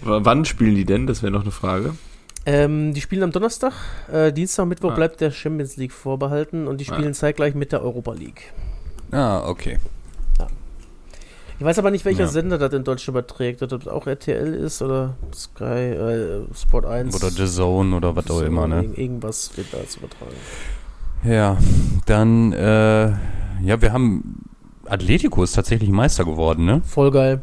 [0.00, 1.06] W wann spielen die denn?
[1.06, 1.94] Das wäre noch eine Frage.
[2.46, 3.72] Ähm, die spielen am Donnerstag,
[4.12, 4.94] äh, Dienstag, Mittwoch Ah.
[4.94, 7.14] bleibt der Champions League vorbehalten und die spielen Ah.
[7.14, 8.52] zeitgleich mit der Europa League.
[9.12, 9.78] Ah, okay.
[11.56, 12.28] Ich weiß aber nicht, welcher Ja.
[12.28, 17.14] Sender das in Deutschland überträgt, ob das auch RTL ist oder Sky, äh, Sport 1.
[17.14, 18.82] Oder The Zone oder was auch immer, ne?
[18.82, 20.32] irg- Irgendwas wird da zu übertragen.
[21.22, 21.56] Ja,
[22.06, 23.06] dann, äh,
[23.62, 24.40] ja, wir haben,
[24.86, 26.82] Atletico ist tatsächlich Meister geworden, ne?
[26.84, 27.40] Voll geil.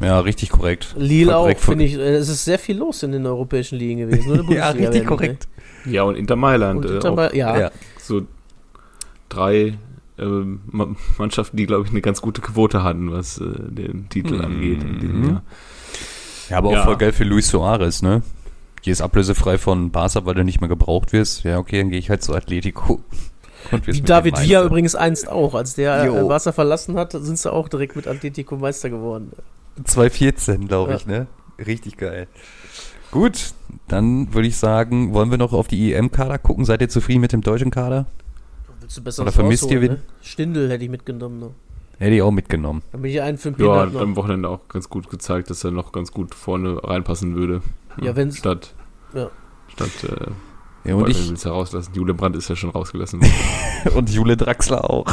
[0.00, 0.94] Ja, richtig korrekt.
[0.96, 1.94] Lille auch, finde ich.
[1.94, 4.28] äh, Es ist sehr viel los in den europäischen Ligen gewesen.
[4.28, 5.48] Nur in der Ja, richtig werden, korrekt.
[5.84, 6.84] Ja, und Inter Mailand.
[6.84, 7.58] Und äh, Inter auch Mai- ja.
[7.58, 7.70] Ja.
[8.00, 8.22] so
[9.28, 9.78] drei
[10.18, 10.88] ähm, Ma-
[11.18, 14.44] Mannschaften, die, glaube ich, eine ganz gute Quote hatten, was äh, den Titel Mhm.
[14.44, 15.42] angeht in diesem Jahr.
[16.50, 16.84] Ja, aber auch Ja.
[16.84, 18.22] voll geil für Luis Suarez, ne?
[18.82, 21.44] Hier ist ablösefrei von Barca, weil du nicht mehr gebraucht wirst.
[21.44, 23.00] Ja, okay, dann gehe ich halt zu Atletico.
[23.86, 25.54] Wie David Villa übrigens einst auch.
[25.54, 26.16] Als der Jo.
[26.16, 29.32] äh, Barca verlassen hat, sind sie auch direkt mit Atletico Meister geworden.
[29.84, 30.96] 214, glaube Ja.
[30.96, 31.26] ich, ne?
[31.58, 32.26] Richtig geil.
[33.10, 33.54] Gut,
[33.88, 36.64] dann würde ich sagen, wollen wir noch auf die EM-Kader gucken?
[36.64, 38.06] Seid ihr zufrieden mit dem deutschen Kader?
[38.80, 39.92] Willst du besser Oder vermisst ihr wen?
[39.92, 40.02] Ne?
[40.22, 41.40] Stindel hätte ich mitgenommen.
[41.40, 41.50] Ne?
[41.98, 42.82] Hätte ich auch mitgenommen.
[42.92, 45.64] Dann bin ich einen für den Ja, hat am Wochenende auch ganz gut gezeigt, dass
[45.64, 47.62] er noch ganz gut vorne reinpassen würde.
[48.00, 48.74] Ja, wenn's- Statt,
[49.12, 49.30] Ja.
[49.68, 50.30] statt äh,
[50.84, 51.92] Ja, und Wollte ich will's herauslassen.
[51.94, 53.32] Jule Brandt ist ja schon rausgelassen worden.
[53.96, 55.06] und Jule Draxler auch.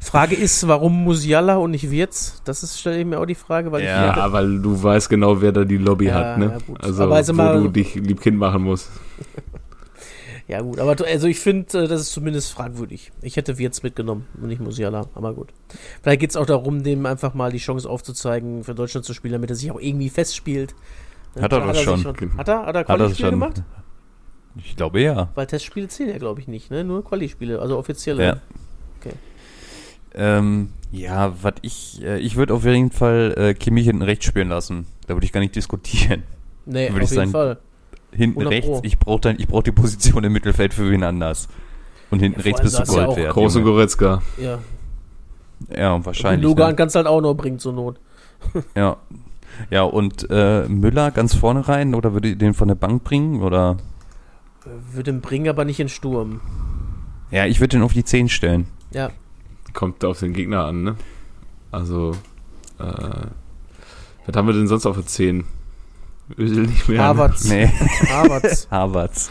[0.00, 2.42] Frage ist, warum Musiala und nicht Wirtz?
[2.44, 4.10] Das ist, stelle ich mir auch die Frage, weil Ja.
[4.10, 6.46] ich ja, weil du weißt genau, wer da die Lobby Ja, hat, ne?
[6.46, 6.82] ja, gut.
[6.84, 8.90] Also, Aber also wo mal- du dich liebkind machen musst.
[10.48, 13.12] Ja, gut, aber also ich finde, äh, das ist zumindest fragwürdig.
[13.22, 15.50] Ich hätte Wirtz mitgenommen und nicht Musiala, aber gut.
[16.02, 19.32] Vielleicht geht es auch darum, dem einfach mal die Chance aufzuzeigen, für Deutschland zu spielen,
[19.32, 20.74] damit er sich auch irgendwie festspielt.
[21.40, 22.04] Hat er doch sich schon.
[22.36, 22.66] Hat er?
[22.66, 23.62] Hat er Hat er gemacht?
[24.56, 25.28] Ich glaube ja.
[25.34, 26.82] Weil Testspiele zählen ja, glaube ich, nicht, ne?
[26.84, 28.24] Nur Quali-Spiele, also offizielle.
[28.24, 28.36] Ja.
[29.00, 29.14] Okay.
[30.14, 34.48] Ähm, ja, was ich, äh, ich würde auf jeden Fall äh, Kimmich hinten rechts spielen
[34.48, 34.86] lassen.
[35.06, 36.24] Da würde ich gar nicht diskutieren.
[36.66, 37.30] Nee, Würde auf ich jeden sagen.
[37.30, 37.58] Fall.
[38.12, 38.80] Hinten 100 rechts, Pro.
[38.82, 41.48] ich brauche dann, ich brauche die Position im Mittelfeld für wen anders.
[42.10, 43.32] Und hinten Ja, rechts bist du ja Gold auch wert.
[43.32, 43.72] Groß und Junge.
[43.74, 44.22] Goretzka.
[44.36, 44.58] Ja.
[45.76, 46.42] Ja, Und wahrscheinlich.
[46.42, 46.76] Logan Ne?
[46.76, 48.00] kannst halt auch noch bringen zur Not.
[48.74, 48.96] Ja.
[49.70, 53.42] Ja, und äh, Müller ganz vorne rein oder würde ihr den von der Bank bringen?
[53.42, 53.76] Oder
[54.92, 56.40] Würde ihn bringen, aber nicht in Sturm.
[57.30, 58.66] Ja, ich würde den auf die 10 stellen.
[58.92, 59.10] Ja.
[59.72, 60.96] Kommt auf den Gegner an, ne?
[61.70, 62.12] Also,
[62.78, 63.26] äh,
[64.26, 65.44] was haben wir denn sonst auf der 10?
[66.38, 66.98] Özil nicht mehr.
[66.98, 67.04] Ne?
[67.04, 67.44] Harvards.
[67.44, 67.66] Nee,
[68.08, 68.68] Harvards.
[68.70, 69.30] Harvards.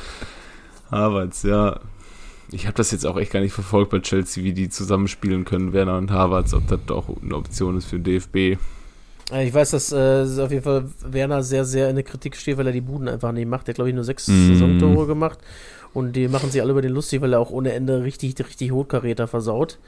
[0.92, 1.80] Harvards, ja.
[2.52, 5.72] Ich habe das jetzt auch echt gar nicht verfolgt bei Chelsea, wie die zusammenspielen können,
[5.72, 8.60] Werner und Harvards, ob das auch eine Option ist für den DFB.
[9.32, 12.58] Äh, Ich weiß, dass äh, auf jeden Fall Werner sehr, sehr in der Kritik steht,
[12.58, 13.68] weil er die Buden einfach nicht macht.
[13.68, 14.48] Der hat, glaube ich, nur sechs Mm.
[14.48, 15.40] Saisontore gemacht.
[15.94, 18.72] Und die machen sich alle über den lustig, weil er auch ohne Ende richtig, richtig
[18.72, 19.80] Hotkaräter versaut.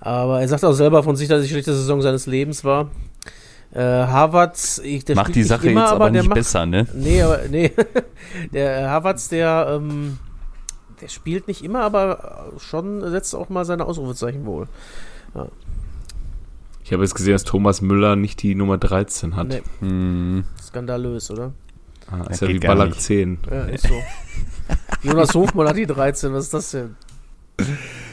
[0.00, 2.90] Aber er sagt auch selber von sich, dass es die schlechteste Saison seines Lebens war.
[3.72, 6.86] Äh, Harvards, ich, der Macht die Sache immer, jetzt aber der nicht macht, besser, ne?
[6.94, 7.72] Nee, aber nee.
[8.52, 10.18] der äh, Harvards, der, ähm,
[11.00, 14.68] der spielt nicht immer, aber schon setzt auch mal seine Ausrufezeichen wohl.
[16.86, 19.48] Ich habe jetzt gesehen, dass Thomas Müller nicht die Nummer 13 hat.
[19.48, 20.44] Nee, Hm.
[20.62, 21.52] skandalös, oder?
[22.08, 23.00] Ah, ist ja wie Ballack nicht.
[23.00, 23.38] 10.
[23.50, 23.94] Ja, ist so.
[25.02, 26.94] Jonas Hofmann hat die 13, was ist das denn?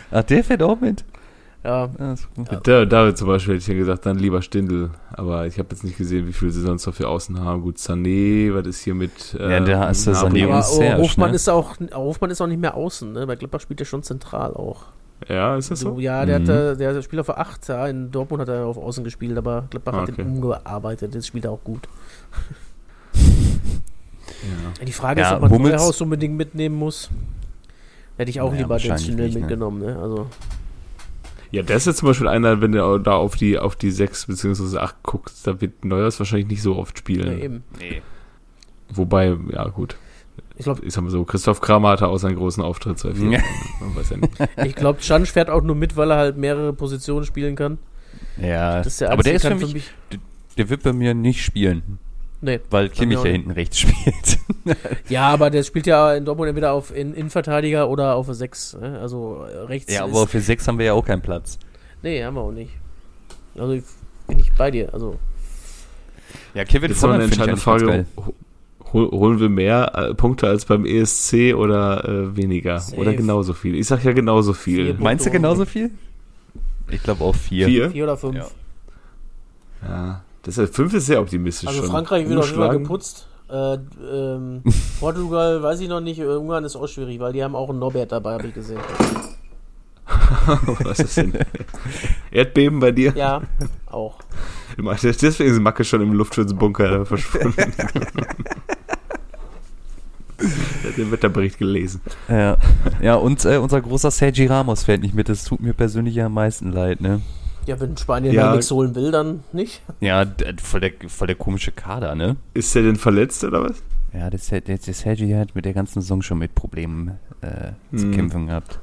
[0.09, 1.05] Ach, der fährt auch mit.
[1.63, 2.47] Ja, Ah, ist gut.
[2.67, 4.89] Da, da zum Beispiel hätte ich ja gesagt, dann lieber Stindl.
[5.11, 7.61] Aber ich habe jetzt nicht gesehen, wie viele sie sonst noch für Außen haben.
[7.61, 9.36] Gut, Sané, was ist hier mit.
[9.39, 10.41] äh, Ja, da hast du Napoli?
[10.41, 11.36] Sané aber und Serge, Hofmann, ne?
[11.36, 13.28] ist auch, Hofmann ist auch nicht mehr außen, ne?
[13.28, 14.86] Bei Gladbach spielt er schon zentral auch.
[15.30, 16.47] Ja, ist das So, ja, der, Mhm.
[16.47, 19.65] hat, der spielt auf der 8, ja, in Dortmund hat er auf Außen gespielt, aber
[19.69, 20.21] Gladbach hat Okay.
[20.21, 21.88] ihn umgearbeitet, jetzt spielt er auch gut.
[23.19, 24.86] Ja.
[24.86, 27.09] Die Frage Ja, ist, ob man Hummels- Neuhaus unbedingt mitnehmen muss.
[28.17, 29.39] Hätte ich auch Ja, lieber den schnell nicht, ne?
[29.41, 29.97] mitgenommen, ne?
[29.99, 30.28] Also,
[31.51, 34.26] Ja, der ist jetzt zum Beispiel einer, wenn du da auf die, auf die 6
[34.26, 34.78] bzw.
[34.80, 37.39] 8 guckst, da wird Neuers wahrscheinlich nicht so oft ja, spielen.
[37.39, 37.63] eben.
[37.80, 38.01] Nee.
[38.89, 39.95] Wobei, ja gut.
[40.56, 42.99] Ich glaube, Ich sag mal so, Christoph Kramer hatte auch seinen großen Auftritt.
[42.99, 43.34] So viel.
[43.34, 43.39] Ja.
[43.80, 44.34] Man weiß ja nicht.
[44.66, 47.78] ich glaub, Chan fährt auch nur mit, weil er halt mehrere Positionen spielen kann.
[48.38, 49.91] Ja, Das ist der aber der ist für kann mich,
[50.58, 51.97] der wird bei mir nicht spielen,
[52.41, 52.60] Nee.
[52.70, 54.39] weil Kimmich ja hinten rechts spielt.
[55.10, 58.78] Ja, aber der spielt ja in Dortmund entweder auf in Innenverteidiger oder auf 6.
[58.80, 58.99] Ne?
[58.99, 59.91] Also äh, rechts.
[59.91, 61.58] ja, ist, aber für sechs haben wir ja auch keinen Platz.
[62.04, 62.72] Nee, haben wir auch nicht.
[63.58, 63.84] Also ich,
[64.28, 64.93] bin ich bei dir.
[64.93, 65.18] Also
[66.54, 68.06] Ja, Kevin Jetzt noch eine entscheidende Frage.
[68.94, 72.80] Hol, holen wir mehr äh, Punkte als beim ESC oder äh, weniger?
[72.80, 73.02] Safe.
[73.02, 73.76] Oder genauso viel?
[73.76, 74.94] Ich sag ja genauso viel.
[75.00, 75.91] Meinst du genauso viel?
[76.89, 77.66] Ich glaube auch vier.
[77.66, 77.89] Vier?
[77.89, 78.36] vier oder fünf.
[78.36, 78.48] Ja.
[79.88, 80.24] Ja.
[80.44, 81.89] Das ist, fünf ist sehr optimistisch Also schon.
[81.89, 82.84] Frankreich wird Fall Umschlagen.
[82.84, 83.28] geputzt.
[83.50, 83.78] Äh,
[84.12, 84.62] ähm,
[85.00, 86.22] Portugal weiß ich noch nicht.
[86.22, 88.80] Ungarn ist auch schwierig, weil die haben auch einen Norbert dabei, habe ich gesehen.
[90.84, 91.34] Was ist denn?
[92.32, 93.14] Erdbeben bei dir?
[93.16, 93.41] Ja,
[93.89, 94.20] auch.
[95.02, 97.54] Deswegen ist Macke schon im Luftschutzbunker verschwunden.
[100.97, 102.01] Den Wetterbericht gelesen.
[102.27, 102.57] Ja,
[103.01, 105.29] ja und äh, unser großer Sergi Ramos fährt nicht mit.
[105.29, 107.21] Das tut mir persönlich am meisten leid, ne?
[107.65, 108.51] Ja, wenn Spanien Ja.
[108.55, 109.81] nichts holen will, dann nicht.
[110.01, 110.25] Ja,
[110.61, 112.36] voll der, voll der komische Kader, ne?
[112.53, 113.81] Ist der denn verletzt oder was?
[114.13, 118.03] Ja, der, der, der Sergi hat mit der ganzen Saison schon mit Problemen äh, zu
[118.03, 118.11] Hm.
[118.11, 118.79] kämpfen gehabt.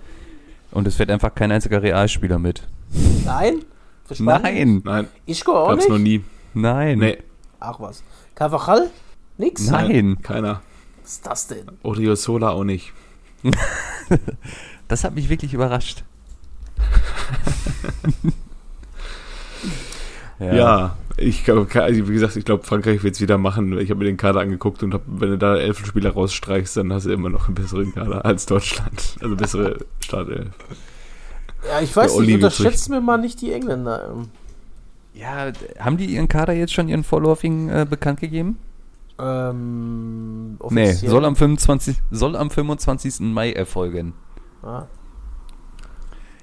[0.72, 2.66] Und es fährt einfach kein einziger Realspieler mit.
[3.24, 3.62] Nein?
[4.18, 5.90] Nein, Nein, Ischko auch gab's nicht?
[5.90, 6.24] noch nie.
[6.54, 7.18] nein, Nee,
[7.60, 8.02] Ach was.
[8.34, 8.88] Carvajal?
[9.38, 9.70] Nix?
[9.70, 10.18] nein.
[10.22, 10.62] keiner.
[11.10, 11.66] Was ist das denn?
[11.82, 12.92] Odriozola auch nicht.
[14.86, 16.04] Das hat mich wirklich überrascht.
[20.38, 23.78] Ja, ich glaube, also wie gesagt, ich glaube, Frankreich wird es wieder machen.
[23.78, 26.92] Ich habe mir den Kader angeguckt und hab, wenn du da elf Spieler rausstreichst, dann
[26.94, 29.16] hast du immer noch einen besseren Kader als Deutschland.
[29.20, 30.48] Also bessere Startelf.
[31.68, 34.12] Ja, ich weiß Der nicht, Olli unterschätzt mir mal nicht die Engländer.
[34.14, 34.28] ähm.
[35.12, 38.56] Ja, haben die ihren Kader jetzt schon ihren vorläufigen äh, bekannt gegeben?
[39.20, 41.96] Ähm, Nee, soll am 25.
[42.10, 43.20] soll am 25.
[43.20, 44.14] Mai erfolgen.
[44.62, 44.84] Ah.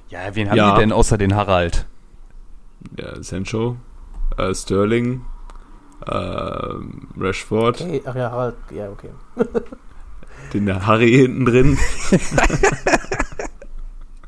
[0.09, 0.73] Ja, wen haben Ja.
[0.75, 1.87] die denn außer den Harald?
[2.97, 3.77] Ja, Sancho,
[4.37, 5.21] äh, Sterling,
[6.05, 6.11] äh,
[7.17, 9.09] Rashford, Okay, ach ja, Harald, ja, okay.
[10.53, 11.77] den der Harry hinten drin.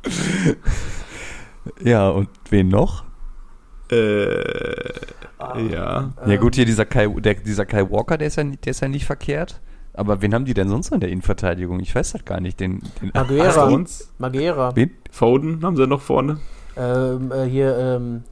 [1.83, 3.03] Ja, und wen noch?
[3.91, 4.89] Äh,
[5.39, 5.61] ja.
[5.71, 8.71] Ja ähm, gut, hier dieser Kai, der, dieser Kai Walker, der ist, ja, nicht- der
[8.71, 9.59] ist ja nicht verkehrt.
[9.93, 11.79] Aber wen haben die denn sonst noch in der Innenverteidigung?
[11.79, 12.59] Ich weiß das gar nicht.
[12.59, 13.51] Den, den Maguera.
[13.51, 14.75] Stones, Magera.
[14.75, 14.91] Wen?
[15.11, 16.39] Foden haben sie noch vorne.
[16.77, 18.23] Ähm, äh, hier, ähm,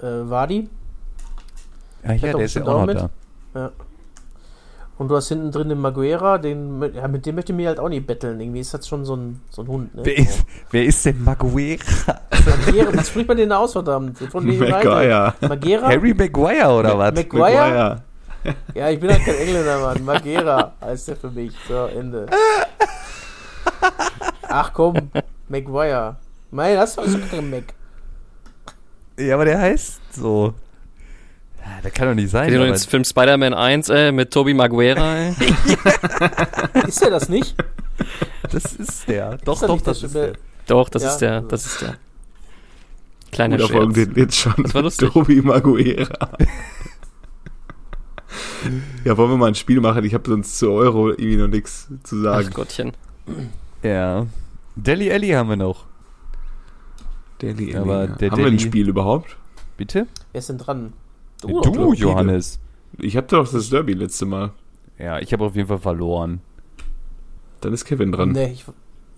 [0.00, 0.68] äh, Wadi.
[2.04, 3.06] Ja, hier, doch der ist ja auch noch mit.
[3.52, 3.72] da.
[5.00, 7.68] Und du hast hinten drin den Maguera, den, mit- ja, mit dem möchte ich mir
[7.68, 8.38] halt auch nicht betteln.
[8.38, 10.02] Irgendwie ist das schon so ein, so ein Hund, ne?
[10.04, 11.78] Wer ist, wer ist denn Maguire?
[12.30, 14.18] Magera, was spricht man denn aus, verdammt?
[14.18, 15.32] Von Maguire.
[15.40, 15.88] Magera?
[15.88, 17.14] Harry Maguire oder was?
[17.14, 18.02] Maguire?
[18.74, 20.04] Ja, ich bin halt kein Engländer, Mann.
[20.04, 21.54] Magera heißt der für mich.
[21.66, 22.26] So, Ende.
[24.48, 25.10] Ach komm,
[25.48, 26.16] Maguire.
[26.50, 27.72] Nein, das ist doch kein Mac.
[29.18, 30.52] Ja, aber der heißt so.
[31.64, 32.48] Ja, der kann doch nicht sein.
[32.48, 35.34] Kennt ihr den Film Spider-Man 1, ey, mit Tobey Maguire, ey?
[36.88, 37.54] Ist er das nicht?
[38.50, 39.36] das ist der.
[39.44, 40.32] Doch, Ist doch, das der ist der.
[40.66, 41.08] Doch, das Ja.
[41.10, 41.96] ist der, das ist der.
[43.30, 43.78] Kleiner Guter Scherz.
[43.94, 44.54] Folgen jetzt schon.
[44.58, 45.10] Das war lustig.
[45.12, 46.30] Tobi Maguera.
[49.04, 50.04] ja, wollen wir mal ein Spiel machen?
[50.04, 52.50] Ich habe sonst zu Euro irgendwie noch nichts zu Ach sagen.
[52.50, 52.92] Gottchen.
[53.82, 54.26] Ja.
[54.76, 55.84] Deli Ellie haben wir noch.
[57.42, 59.36] Delhi, Aber der haben wir ein Delhi- Spiel überhaupt?
[59.76, 60.06] Bitte?
[60.32, 60.92] Wer ist denn dran?
[61.40, 61.70] Du, oder?
[61.70, 62.60] glaub, Johannes.
[62.98, 64.50] Ich hatte doch das Derby letzte Mal.
[64.98, 66.40] Ja, ich habe auf jeden Fall verloren.
[67.60, 68.32] Dann ist Kevin dran.
[68.32, 68.64] Nee, ich,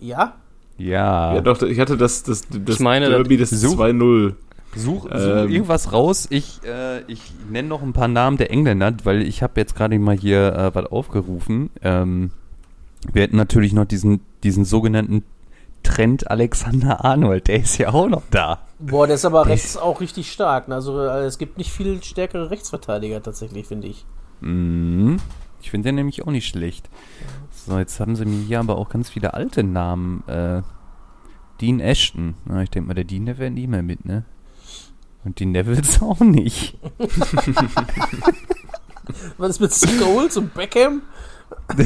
[0.01, 0.35] ja?
[0.79, 1.35] Ja.
[1.35, 4.35] Ja, doch, ich hatte das, das, das Ich meine, Derby, das Such- 2-0.
[4.75, 5.51] Such, such Ähm.
[5.51, 6.27] irgendwas raus.
[6.31, 7.21] Ich, äh, ich
[7.51, 10.75] nenne noch ein paar Namen der Engländer, weil ich habe jetzt gerade mal hier äh,
[10.75, 11.69] was aufgerufen.
[11.83, 12.31] Ähm,
[13.13, 15.25] wir hätten natürlich noch diesen, diesen sogenannten
[15.83, 18.61] Trent Alexander Arnold, der ist ja auch noch da.
[18.79, 20.69] Boah, der ist aber Der rechts auch richtig stark.
[20.69, 20.75] ne?
[20.75, 24.05] Also äh, es gibt nicht viel stärkere Rechtsverteidiger tatsächlich, finde ich.
[24.41, 25.19] Mhm.
[25.61, 26.89] Ich finde den nämlich auch nicht schlecht.
[27.67, 30.25] So, jetzt haben sie mir hier aber auch ganz viele alte Namen.
[30.27, 30.63] Äh,
[31.61, 32.35] Dean Ashton.
[32.45, 34.25] Na, ich denke mal, der Dean, der wäre nie mehr mit, ne?
[35.25, 36.77] Und die Nevils auch nicht.
[39.39, 41.03] Was ist mit Scholes und Beckham?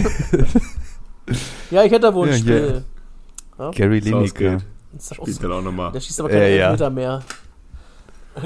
[1.71, 2.85] ja, ich hätte da wohl ein Ja, Spiel.
[3.73, 4.59] Gary So Lineker.
[4.97, 5.93] Ist Spielt so- auch nochmal.
[5.93, 6.65] Der schießt aber keine Äh, ja.
[6.71, 7.23] Elfmeter mehr.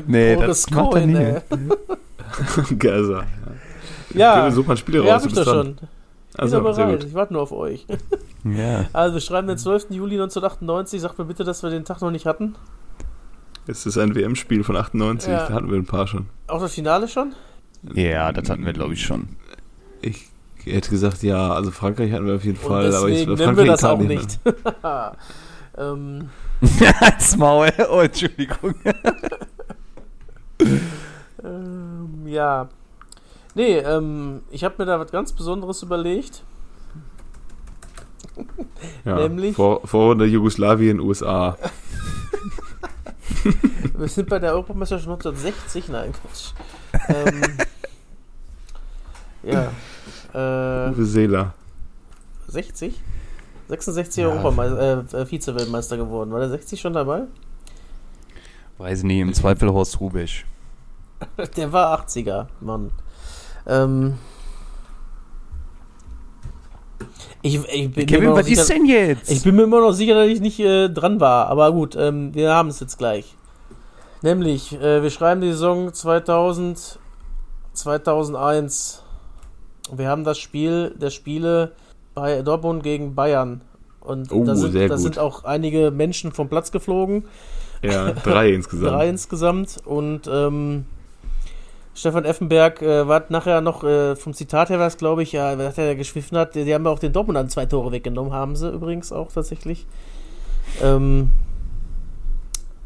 [0.06, 1.16] Nee, Boris das macht er Cohen, nie.
[1.18, 1.40] ey.
[2.78, 3.24] Gaza.
[4.14, 5.22] Ja, such mal Spiele ja, raus.
[5.22, 5.74] hab ich doch schon.
[5.76, 5.88] Bin
[6.36, 7.00] Also, aber sehr bereit.
[7.00, 7.08] gut.
[7.08, 7.86] Ich warte nur auf euch.
[8.42, 8.86] Ja.
[8.94, 9.90] Also, wir schreiben den 12.
[9.90, 10.98] Juli 1998.
[11.02, 12.54] Sagt mir bitte, dass wir den Tag noch nicht hatten.
[13.66, 15.46] Es ist ein WM-Spiel von 98, Ja.
[15.46, 16.26] da hatten wir ein paar schon.
[16.46, 17.34] Auch das Finale schon?
[17.94, 19.28] Ja, das hatten wir, glaube ich, schon.
[20.00, 20.28] Ich
[20.66, 23.56] hätte gesagt, ja, also Frankreich hatten wir auf jeden Und Fall, aber ich deswegen Frankreich
[23.56, 24.38] nennen wir das auch nicht.
[25.78, 26.28] ähm,
[27.00, 27.72] Als Maul.
[27.90, 28.74] Oh, Entschuldigung.
[31.44, 32.68] ähm, ja.
[33.54, 36.42] Nee, ähm, ich habe mir da was ganz Besonderes überlegt.
[39.04, 41.56] Ja, Nämlich- Vor, Vorrunde Jugoslawien, USA.
[43.96, 45.88] Wir sind bei der Europameisterschaft 1960.
[45.88, 46.52] Nein, Quatsch.
[47.08, 47.42] ähm,
[49.42, 49.70] ja.
[50.34, 51.54] Äh, Uwe Seeler.
[52.48, 52.94] 60?
[53.68, 54.28] 66 Ja.
[54.28, 56.32] Europameister, äh, äh, Vize-Weltmeister geworden.
[56.32, 57.22] War der 60 schon dabei?
[58.78, 60.46] Weiß nicht, im Zweifel Horst Rubisch.
[61.56, 62.90] Der war 80er, Mann.
[63.66, 64.14] Ähm,
[67.42, 69.30] ich, ich, bin mir immer Kevin, noch was sicher, ist denn jetzt?
[69.30, 71.46] ich bin mir immer noch sicher, dass ich nicht äh, dran war.
[71.48, 73.34] Aber gut, ähm, wir haben es jetzt gleich.
[74.22, 76.98] Nämlich, äh, wir schreiben die Saison 2000,
[77.72, 78.99] 2001.
[79.96, 81.72] Wir haben das Spiel der Spiele
[82.14, 83.60] bei Dortmund gegen Bayern.
[84.00, 87.24] Und Oh, da, sind, da sind auch einige Menschen vom Platz geflogen.
[87.82, 88.90] Ja, drei insgesamt.
[88.92, 89.78] Drei insgesamt.
[89.84, 90.86] Und ähm,
[91.94, 95.58] Stefan Effenberg äh, war nachher noch, äh, vom Zitat her war es, glaube ich, ja,
[95.58, 98.32] was er geschwiffen hat, die, die haben ja auch den Dortmund an zwei Tore weggenommen,
[98.32, 99.86] haben sie übrigens auch tatsächlich.
[100.82, 101.30] Ähm,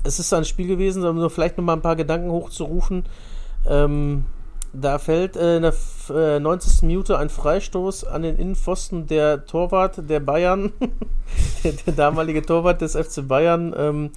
[0.03, 3.05] es ist ein Spiel gewesen, um vielleicht noch mal ein paar Gedanken hochzurufen.
[3.67, 4.25] Ähm,
[4.75, 5.75] da fällt äh, in der
[6.11, 6.83] äh, 90.
[6.83, 10.73] Minute ein Freistoß an den Innenpfosten der Torwart der Bayern,
[11.65, 13.75] der, der damalige Torwart des FC Bayern.
[13.77, 14.11] Ähm,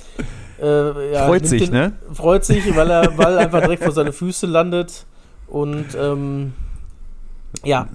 [0.62, 1.94] äh, ja, Freut sich, den, ne?
[2.14, 5.06] Freut sich, weil er Ball einfach direkt vor seine Füße landet.
[5.48, 6.54] Und ähm,
[7.64, 7.88] ja,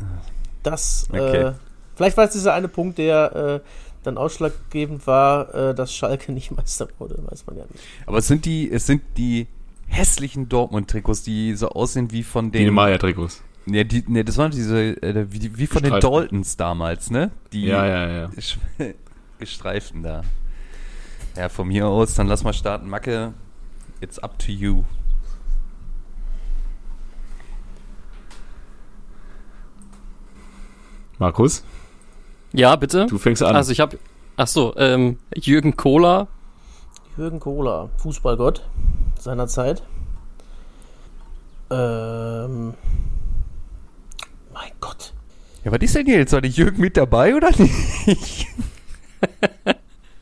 [0.62, 1.08] das.
[1.12, 1.52] Äh, Okay.
[1.96, 3.68] vielleicht war es dieser eine Punkt, der äh,
[4.04, 7.84] dann ausschlaggebend war, äh, dass Schalke nicht Meister wurde, weiß man ja nicht.
[8.06, 9.46] Aber es sind die, es sind die
[9.92, 12.74] hässlichen Dortmund-Trikots, die so aussehen wie von Die den.
[12.74, 13.42] Maya-Trikots.
[13.66, 15.92] Nee, die, nee, das waren diese, äh, wie, wie von den.
[16.00, 17.30] Daltons damals, ne?
[17.52, 18.30] Die Ja, ja, ja.
[19.38, 20.22] gestreiften da.
[21.36, 22.88] Ja, von mir aus, dann lass mal starten.
[22.88, 23.34] Macke,
[24.00, 24.84] it's up to you.
[31.18, 31.64] Markus,
[32.52, 33.06] Ja, bitte?
[33.06, 33.54] du fängst an.
[33.56, 33.98] Also ich habe,
[34.36, 36.28] ach so, ähm, Jürgen Kohler,
[37.16, 38.62] Jürgen Kohler, Fußballgott
[39.18, 39.82] seiner Zeit.
[41.70, 42.74] Ähm,
[44.52, 45.12] mein Gott.
[45.64, 46.32] Ja, was ist denn hier jetzt?
[46.32, 48.46] War die Jürgen mit dabei oder nicht?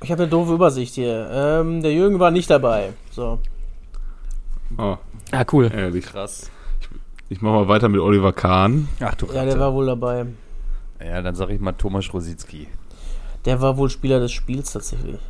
[0.02, 1.28] Ich habe eine doofe Übersicht hier.
[1.30, 2.94] Ähm, der Jürgen war nicht dabei.
[3.10, 3.38] So.
[4.78, 4.96] oh,
[5.30, 6.06] ah cool, ärgerlich.
[6.06, 6.50] Krass.
[7.28, 8.88] Ich mach mal weiter mit Oliver Kahn.
[9.00, 10.24] Ach du Ja, der war wohl dabei.
[11.04, 12.68] Ja, dann sag ich mal Thomas Rositzky.
[13.44, 15.20] Der war wohl Spieler des Spiels tatsächlich.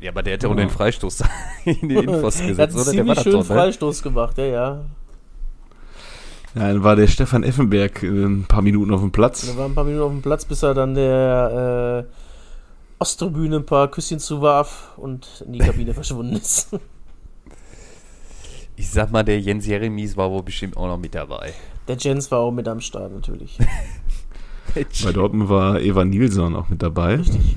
[0.00, 1.22] Ja, aber der hätte auch den Freistoß
[1.64, 2.92] in den Infos Der hat gesetzt, einen oder?
[2.92, 3.54] Der war ziemlich das schönen doch, ne?
[3.54, 4.84] Freistoß gemacht, ja, ja.
[6.54, 9.46] Ja, dann war der Stefan Effenberg äh, ein paar Minuten auf dem Platz.
[9.46, 12.12] Der war ein paar Minuten auf dem Platz, bis er dann der äh,
[12.98, 16.68] Osttribüne ein paar Küsschen zuwarf und in die Kabine verschwunden ist.
[18.76, 21.52] Ich sag mal, der Jens Jeremies war wohl bestimmt auch noch mit dabei.
[21.86, 23.58] Der Jens war auch mit am Start natürlich.
[25.04, 27.16] Bei Dortmund war Eva Nilsson auch mit dabei.
[27.16, 27.56] Richtig.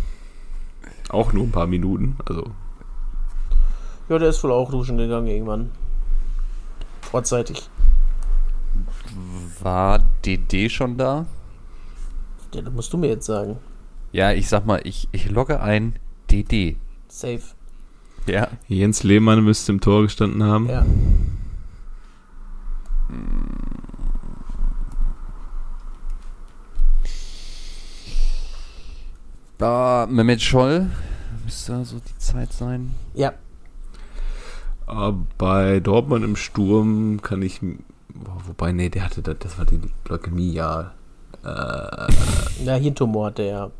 [1.14, 2.18] Auch nur ein paar Minuten.
[2.26, 2.52] Also,
[4.10, 5.70] Ja, der ist wohl auch duschen gegangen irgendwann.
[7.02, 7.70] Vorzeitig.
[9.62, 11.28] War DD schon da?
[12.54, 13.58] Ja, das musst du mir jetzt sagen.
[14.12, 15.98] Ja, ich sag mal, ich, ich logge ein
[16.32, 16.78] DD.
[17.08, 17.42] Safe.
[18.26, 18.48] Ja.
[18.68, 20.68] Jens Lehmann müsste im Tor gestanden haben.
[20.68, 20.84] Ja.
[29.64, 30.90] Da, Mehmet Scholl.
[31.46, 32.94] Müsste so die Zeit sein.
[33.14, 33.32] Ja.
[34.86, 37.62] Aber bei Dortmund im Sturm kann ich.
[38.46, 40.92] Wobei, nee, der hatte das, das war die Leukämie, ja.
[41.46, 43.72] Ja, Hirntumor hat der ja.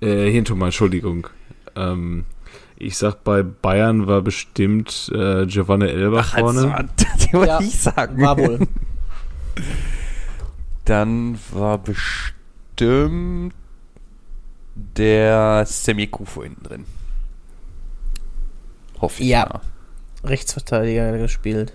[0.00, 1.28] Äh, Hirntumor, Entschuldigung.
[1.76, 2.24] Ähm,
[2.74, 6.88] ich sag, bei Bayern war bestimmt äh, Giovanni Elber vorne.
[7.20, 8.20] die wollte Ja, ich sagen.
[8.20, 8.58] War wohl.
[10.86, 13.54] Dann war bestimmt
[14.96, 16.84] der Semikufu hinten drin.
[19.00, 19.46] Hoffe ich Ja.
[19.50, 19.60] mal.
[20.28, 21.72] Rechtsverteidiger hat er gespielt.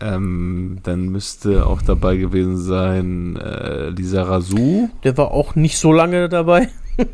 [0.00, 4.88] Ähm, dann müsste auch dabei gewesen sein äh, Lisa Razou.
[5.02, 6.68] Der war auch nicht so lange dabei.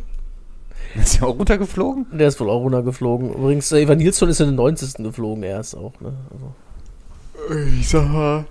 [0.96, 2.07] Ist ja auch runtergeflogen?
[2.18, 3.32] Der ist wohl auch runtergeflogen.
[3.32, 4.94] Übrigens, Evan Nilsson ist in den 90.
[5.05, 5.92] geflogen erst auch.
[6.01, 6.12] Ne?
[6.32, 8.44] Also, Ich sag mal,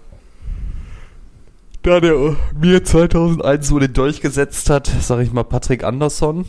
[1.83, 6.45] da der mir 2001 so den durchgesetzt hat, sag ich mal Patrick Andersson.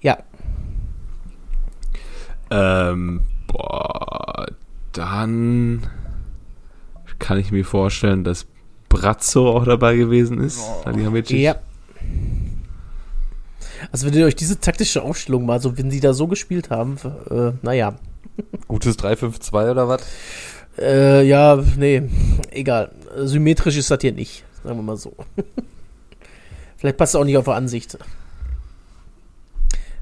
[0.00, 0.18] ja,
[2.50, 4.46] Ähm, boah,
[4.92, 5.86] dann
[7.18, 8.46] kann ich mir vorstellen, dass
[8.88, 10.60] Brazzo auch dabei gewesen ist.
[10.84, 11.38] Salihamidzic.
[11.38, 11.56] ja.
[13.92, 16.96] Also wenn ihr euch diese taktische Aufstellung mal so, wenn sie da so gespielt haben,
[17.30, 17.94] äh, naja.
[18.68, 20.02] Gutes 3-5-2 oder was?
[20.78, 22.02] Äh, ja, nee,
[22.50, 22.92] egal.
[23.16, 25.14] Symmetrisch ist das hier nicht, sagen wir mal so.
[26.76, 27.98] Vielleicht passt es auch nicht auf der Ansicht.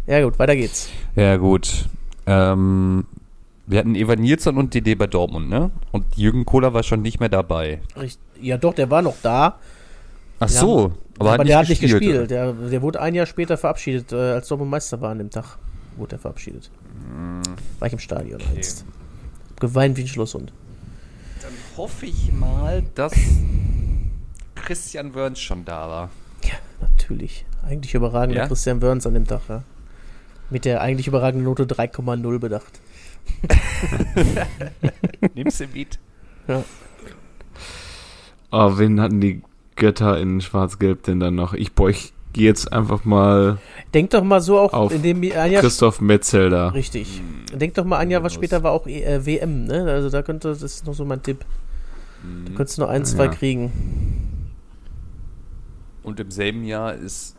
[0.06, 0.88] Ja gut, weiter geht's.
[1.16, 1.86] Ja, gut.
[2.26, 3.04] Ähm,
[3.66, 5.70] wir hatten Evan Nilsson und DD bei Dortmund, ne?
[5.92, 7.80] Und Jürgen Kohler war schon nicht mehr dabei.
[8.40, 9.58] Ja doch, der war noch da,
[10.40, 12.02] Ach so, aber, aber, hat der nicht hat nicht gespielt.
[12.02, 12.30] gespielt.
[12.30, 15.58] Der, der wurde ein Jahr später verabschiedet, äh, als Dortmund Meister war an dem Tag.
[15.96, 16.70] Wurde er verabschiedet.
[17.80, 18.40] War ich im Stadion
[19.58, 19.60] einst.
[19.60, 20.52] Geweint wie ein Schlosshund.
[21.76, 23.12] Hoffe ich mal, dass
[24.54, 26.10] Christian Wörns schon da war.
[26.42, 27.44] Ja, natürlich.
[27.64, 28.48] Eigentlich überragender Ja?
[28.48, 29.62] Christian Wörns an dem Tag, ja.
[30.50, 32.80] Mit der eigentlich überragenden Note 3,0 bedacht.
[35.34, 35.98] Nimmst du mit?
[36.48, 36.64] Ja.
[38.50, 39.42] Oh, wen hatten die
[39.76, 41.52] Götter in Schwarz-Gelb denn dann noch?
[41.52, 43.58] Ich, ich gehe jetzt einfach mal
[43.92, 46.72] Denk doch mal so auch, Auf in dem ein Jahr Christoph Metzelder.
[46.72, 47.20] Richtig.
[47.52, 49.84] Denk doch mal ein Jahr was später war auch äh, WM, ne?
[49.84, 51.44] Also da könnte, das ist noch so mein Tipp.
[52.44, 53.30] Da könntest du noch ein, zwei Ja.
[53.30, 53.72] kriegen.
[56.02, 57.34] Und im selben Jahr ist,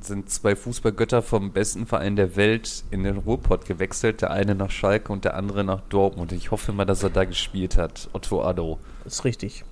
[0.00, 4.22] sind zwei Fußballgötter vom besten Verein der Welt in den Ruhrpott gewechselt.
[4.22, 6.32] Der eine nach Schalke und der andere nach Dortmund.
[6.32, 8.08] Ich hoffe mal, dass er da gespielt hat.
[8.12, 8.78] Otto Addo.
[9.04, 9.64] Ist richtig.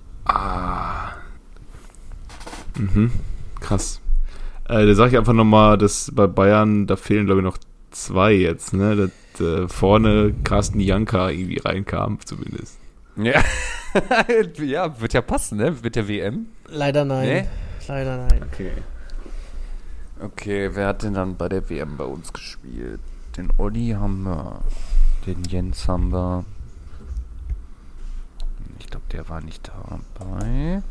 [2.77, 3.11] Mhm.
[3.61, 4.01] Krass.
[4.69, 7.57] Äh, da sage ich einfach nochmal, dass bei Bayern, da fehlen glaube ich noch
[7.89, 8.95] zwei jetzt, ne?
[8.95, 12.77] Dass äh, vorne Carsten Janka irgendwie reinkam, zumindest.
[13.15, 13.41] Ja.
[14.63, 15.75] ja, wird ja passen, ne?
[15.83, 16.45] Mit der WM.
[16.67, 17.27] Leider nein.
[17.27, 17.47] Nee?
[17.87, 18.43] Leider nein.
[18.43, 18.71] Okay.
[20.21, 22.99] Okay, wer hat denn dann bei der WM bei uns gespielt?
[23.37, 24.61] Den Olli haben wir.
[25.25, 26.45] Den Jens haben wir.
[28.79, 30.83] Ich glaube, der war nicht dabei.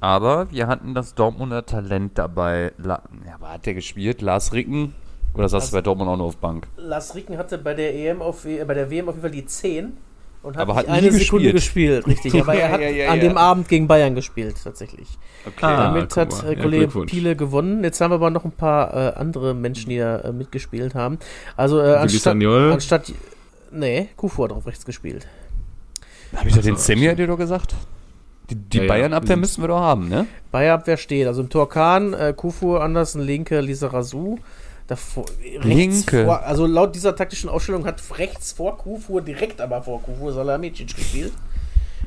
[0.00, 2.72] Aber wir hatten das Dortmunder Talent dabei.
[2.78, 4.22] La ja, aber hat der gespielt?
[4.22, 4.94] Lars Ricken?
[5.34, 6.66] Oder saß du bei Dortmund auch nur auf Bank?
[6.76, 9.44] Lars Ricken hatte bei der EM auf, äh, bei der WM auf jeden Fall die
[9.44, 9.92] 10
[10.42, 12.04] und hat Aber hat eine Sekunde gespielt.
[12.04, 12.40] gespielt, richtig.
[12.42, 13.28] Aber er Ja, hat ja, ja, an ja.
[13.28, 15.08] dem Abend gegen Bayern gespielt, tatsächlich.
[15.46, 15.66] Okay.
[15.66, 16.44] Ah, Damit hat mal.
[16.52, 17.00] äh, Ja, Kollege.
[17.06, 17.82] Piele gewonnen.
[17.84, 21.18] Jetzt haben wir aber noch ein paar äh, andere Menschen, die da äh, mitgespielt haben.
[21.56, 23.12] Also äh, anstatt, anstatt
[23.70, 25.26] Nee, Kufu hat auf rechts gespielt.
[26.34, 27.74] Habe ich doch den Semi dir doch gesagt?
[28.50, 28.88] Die, die Ja, ja.
[28.88, 30.26] Bayern-Abwehr müssen wir doch haben, ne?
[30.52, 31.26] Bayerabwehr steht.
[31.26, 34.38] Also im Tor Kahn, äh, Kufu, Andersen, Linke, Lisa Razou.
[34.86, 36.24] Davor, rechts Linke.
[36.24, 40.96] Vor, also laut dieser taktischen Ausstellung hat rechts vor Kufu, direkt aber vor Kufu, Salamicic
[40.96, 41.32] gespielt.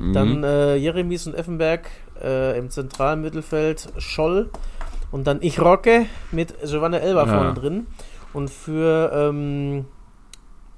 [0.00, 0.12] Mhm.
[0.12, 1.88] Dann äh, Jeremies und Effenberg
[2.20, 4.50] äh, im zentralen Mittelfeld, Scholl.
[5.12, 7.34] Und dann Ich Rocke mit Giovanna Elba Ja.
[7.34, 7.86] vorne drin.
[8.32, 9.84] Und für, ähm,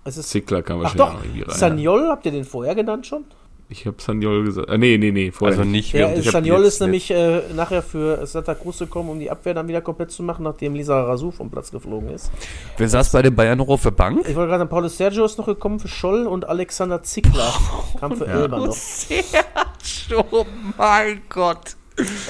[0.04, 1.56] es ist, Zickler ach wahrscheinlich doch, auch irgendwie rein.
[1.56, 3.24] Saniol, habt ihr den vorher genannt schon?
[3.70, 4.68] Ich habe Saniol gesagt.
[4.68, 5.58] Ah, nee, nee, nee, vorher.
[5.58, 9.18] Also nicht während ich Saniol jetzt- ist nämlich äh, nachher für Santa Cruz gekommen, um
[9.18, 12.30] die Abwehr dann wieder komplett zu machen, nachdem Lisa Razou vom Platz geflogen ist.
[12.76, 14.20] Wer saß bei den Bayern noch auf der Bank?
[14.28, 17.52] Ich wollte gerade sagen, Paulo Sergio ist noch gekommen für Scholl und Alexander Zickler
[17.98, 18.76] kam für Elba noch.
[20.30, 20.44] Oh
[20.76, 21.76] mein Gott.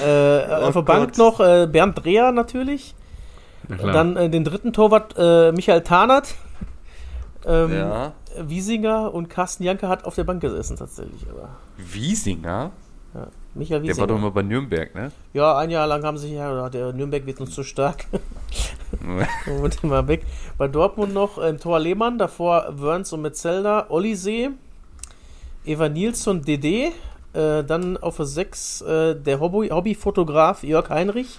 [0.04, 2.94] Äh, auf der Bank noch äh, Bernd Dreher natürlich.
[3.68, 3.92] Na.
[3.92, 6.34] Dann äh, den dritten Torwart äh, Michael Tarnert.
[7.46, 8.12] Ähm, Ja.
[8.38, 11.26] Wiesinger und Carsten Janke hat auf der Bank gesessen tatsächlich.
[11.30, 12.70] Aber Wiesinger?
[13.14, 14.28] ja, Michael Der war doch Wiesinger.
[14.28, 15.12] mal bei Nürnberg, ne?
[15.32, 18.06] Ja, ein Jahr lang haben sie ja, der Nürnberg wird uns zu stark.
[19.62, 20.24] und immer weg.
[20.58, 24.50] Bei Dortmund noch im Tor Lehmann, davor Wörns und Metzelder, Ollisee,
[25.64, 26.92] Eva Nilsson, DD,
[27.32, 31.38] äh, dann auf der 6 äh, der Hobby Hobbyfotograf Jörg Heinrich,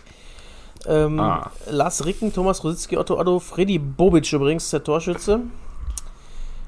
[0.87, 1.51] ähm, Ah.
[1.69, 5.41] Lars Ricken, Thomas Rositzky, Otto Addo, Freddy Bobic übrigens, der Torschütze.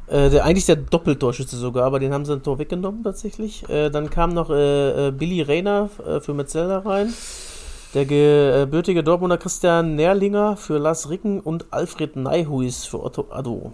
[0.08, 3.68] Äh, der, eigentlich der Doppeltorschütze sogar, aber den haben sie ein Tor weggenommen tatsächlich.
[3.70, 7.14] Äh, dann kam noch äh, äh, Billy Rayner äh, für Metzelder rein.
[7.94, 13.74] Der gebürtige Dortmunder Christian Nährlinger für Lars Ricken und Alfred Neihuis für Otto Addo.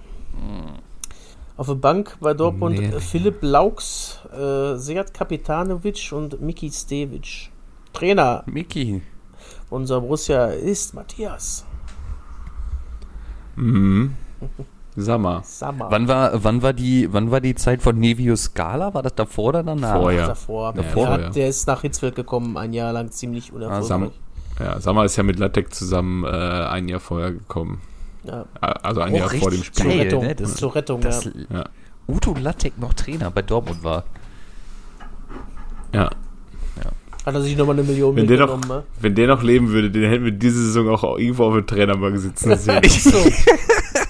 [1.58, 7.52] Auf der Bank bei Dortmund äh, Philipp Laux, äh, Seat Kapitanovic und Miki Stevic.
[7.92, 9.02] Trainer Miki.
[9.70, 11.66] unser Borussia ist Matthias
[13.56, 14.16] Mhm.
[14.96, 15.42] Sammer.
[15.44, 15.88] Sammer.
[15.90, 18.94] Wann war, wann war die, wann war die Zeit von Nevius Scala?
[18.94, 19.96] War das davor oder danach?
[20.00, 20.28] Vorher.
[20.28, 20.74] davor.
[20.74, 21.30] Davor, der, hat, ja.
[21.32, 24.12] der ist nach Hitzfeld gekommen, ein Jahr lang ziemlich Sam, unerfolgreich.
[24.60, 27.82] ja, Sammer ist ja mit Lattek zusammen äh, ein Jahr vorher gekommen.
[28.24, 28.46] Ja.
[28.62, 29.86] Also ein Oh, Jahr vor dem Zur Spiel.
[29.86, 30.24] Geil, Rettung.
[30.24, 30.36] ne?
[30.36, 31.32] Das- Zur Rettung, Dass ja.
[31.52, 31.64] Ja.
[32.08, 34.04] Udo Lattek noch Trainer bei Dortmund war.
[35.94, 36.10] ja.
[37.26, 38.88] Hat er sich nochmal eine Million Wenn der, noch, mitgenommen, ne?
[39.00, 42.18] wenn der noch leben würde, den hätten wir diese Saison auch irgendwo auf dem Trainerbank
[42.18, 42.82] sitzen sehen.
[42.90, 43.18] So,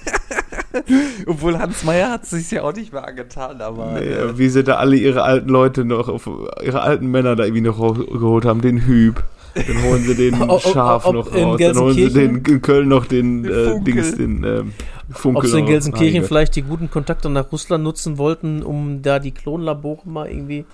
[1.27, 3.93] Obwohl Hans Meyer hat sich ja auch nicht mehr angetan, aber.
[3.93, 6.29] Nee, äh, wie sie da alle ihre alten Leute noch, auf,
[6.63, 9.23] ihre alten Männer da irgendwie noch rausgeholt haben, den Hüb.
[9.55, 11.59] Dann holen sie den Ob- ob- Schaf ob noch in raus.
[11.59, 13.93] Dann holen sie den in Köln noch den, Den äh, Funkel.
[13.93, 14.73] Dings, den ähm,
[15.11, 15.43] Funkel.
[15.43, 15.71] ob sie in noch.
[15.71, 20.65] Gelsenkirchen vielleicht die guten Kontakte nach Russland nutzen wollten, um da die Klonlabore mal irgendwie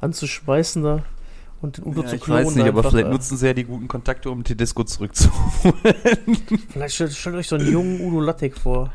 [0.00, 1.02] anzuschweißen da
[1.60, 2.46] und den Udo ja, zu ich klonen.
[2.46, 3.12] weiß nicht, aber einfach, vielleicht äh.
[3.12, 5.74] nutzen sie ja die guten Kontakte, um Tedesco zurückzuholen.
[6.72, 8.92] Vielleicht stellt, stellt euch so einen jungen Udo Lattek vor.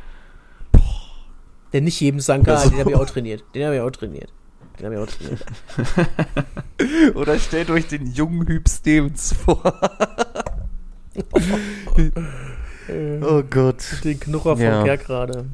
[1.75, 3.43] Der nicht jedem sagen kann, Also- den habe ich auch trainiert.
[3.53, 4.31] Den habe ich auch trainiert.
[4.79, 5.43] Den habe ich auch trainiert.
[7.17, 9.61] Oder stellt euch den jungen Hüb Stevens vor.
[13.21, 13.83] oh Gott.
[14.05, 14.83] Den Knurrer von Ja.
[14.85, 15.47] Kerkrade.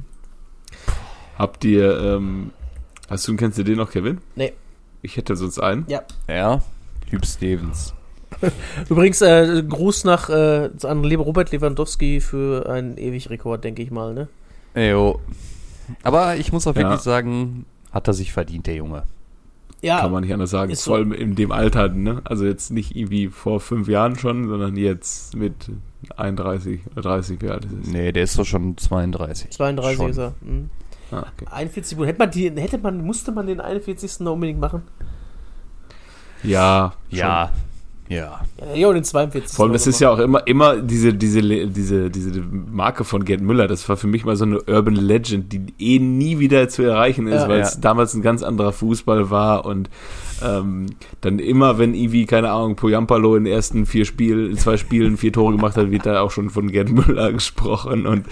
[1.39, 2.51] Habt ihr, ähm,
[3.09, 4.19] hast du, kennst du den noch, Kevin?
[4.35, 4.53] Nee.
[5.01, 5.85] Ich hätte sonst einen.
[5.87, 6.03] Ja.
[6.27, 6.61] Ja,
[7.09, 7.95] Hüb Stevens.
[8.89, 14.13] Übrigens, äh, Gruß nach äh, an lieber Robert Lewandowski für einen Ewig-Rekord, denke ich mal,
[14.13, 14.27] ne?
[14.75, 15.19] Jo.
[16.03, 16.81] Aber ich muss auch Ja.
[16.83, 19.03] wirklich sagen, hat er sich verdient, der Junge.
[19.81, 20.75] Ja, Kann man nicht anders sagen.
[20.75, 22.21] Vor allem in dem Alter, ne?
[22.23, 25.55] Also jetzt nicht irgendwie vor fünf Jahren schon, sondern jetzt mit
[26.17, 27.87] 31 oder 30, wie alt ist es?
[27.87, 29.49] Nee, der ist doch schon 32.
[29.49, 30.09] 32 Schon.
[30.11, 30.33] ist er.
[30.41, 30.69] Mhm.
[31.09, 31.45] Ah, okay.
[31.49, 32.07] 41 Minuten.
[32.09, 34.19] Hätte man, die, hätte man, musste man den 41.
[34.19, 34.83] noch unbedingt machen?
[36.43, 37.17] Ja, schon.
[37.19, 37.51] Ja.
[38.11, 38.41] Ja.
[38.75, 39.55] Ja, den 42.
[39.55, 43.41] Vor allem, das ist ja auch immer, immer diese, diese, diese, diese Marke von Gerd
[43.41, 43.67] Müller.
[43.67, 47.27] Das war für mich mal so eine Urban Legend, die eh nie wieder zu erreichen
[47.27, 47.47] ist, Ja.
[47.47, 47.63] weil Ja.
[47.65, 49.89] es damals ein ganz anderer Fußball war und
[50.43, 50.87] ähm,
[51.21, 55.15] dann immer, wenn irgendwie, keine Ahnung, Poyampalo in den ersten vier Spielen, in zwei Spielen
[55.17, 58.25] vier Tore gemacht hat, wird da auch schon von Gerd Müller gesprochen und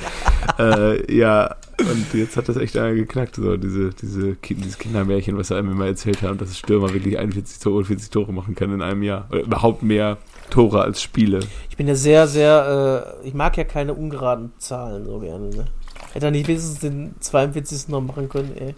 [0.59, 5.49] äh, ja, und jetzt hat das echt einer geknackt, so diese, diese, dieses Kindermärchen, was
[5.51, 8.81] er einem immer erzählt haben, dass Stürmer wirklich 41 Tore, 40 Tore machen kann in
[8.81, 9.27] einem Jahr.
[9.31, 10.17] Oder überhaupt mehr
[10.49, 11.39] Tore als Spiele.
[11.69, 15.65] Ich bin ja sehr, sehr, äh, ich mag ja keine ungeraden Zahlen so gerne, ne?
[16.13, 17.89] Hätte er nicht wenigstens den 42.
[17.89, 18.73] noch machen können, ey.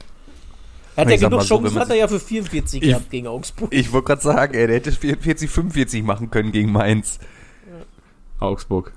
[0.97, 3.28] Er hat Ich ja genug so, Chancen, hat er ja für 44 Ich- gehabt gegen
[3.28, 3.74] Augsburg.
[3.74, 7.20] Ich wollte gerade sagen, ey, der hätte 44, 45 machen können gegen Mainz.
[8.39, 8.91] Augsburg.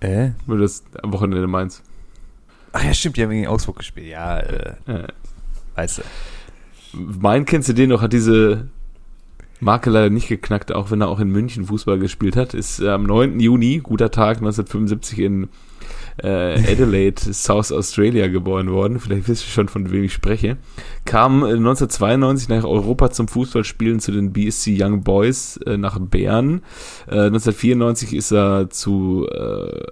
[0.00, 0.30] Äh?
[0.46, 1.82] Nur das am Wochenende Mainz.
[2.72, 4.06] Ach ja, stimmt, die haben gegen Augsburg gespielt.
[4.08, 5.08] Ja, äh, Äh,
[5.74, 6.02] weißt du.
[7.20, 8.68] mein kennst du den noch, hat diese
[9.60, 12.54] Marke leider nicht geknackt, auch wenn er auch in München Fußball gespielt hat.
[12.54, 13.38] Ist äh, am 9.
[13.40, 15.48] Juni, guter Tag, 1975 in
[16.22, 19.00] äh, Adelaide, South Australia geboren worden.
[19.00, 20.56] Vielleicht wisst ihr schon, von wem ich spreche.
[21.04, 26.62] Kam äh, 1992 nach Europa zum Fußballspielen zu den BSC Young Boys äh, nach Bern.
[27.06, 29.86] Äh, 1994 ist er zu äh,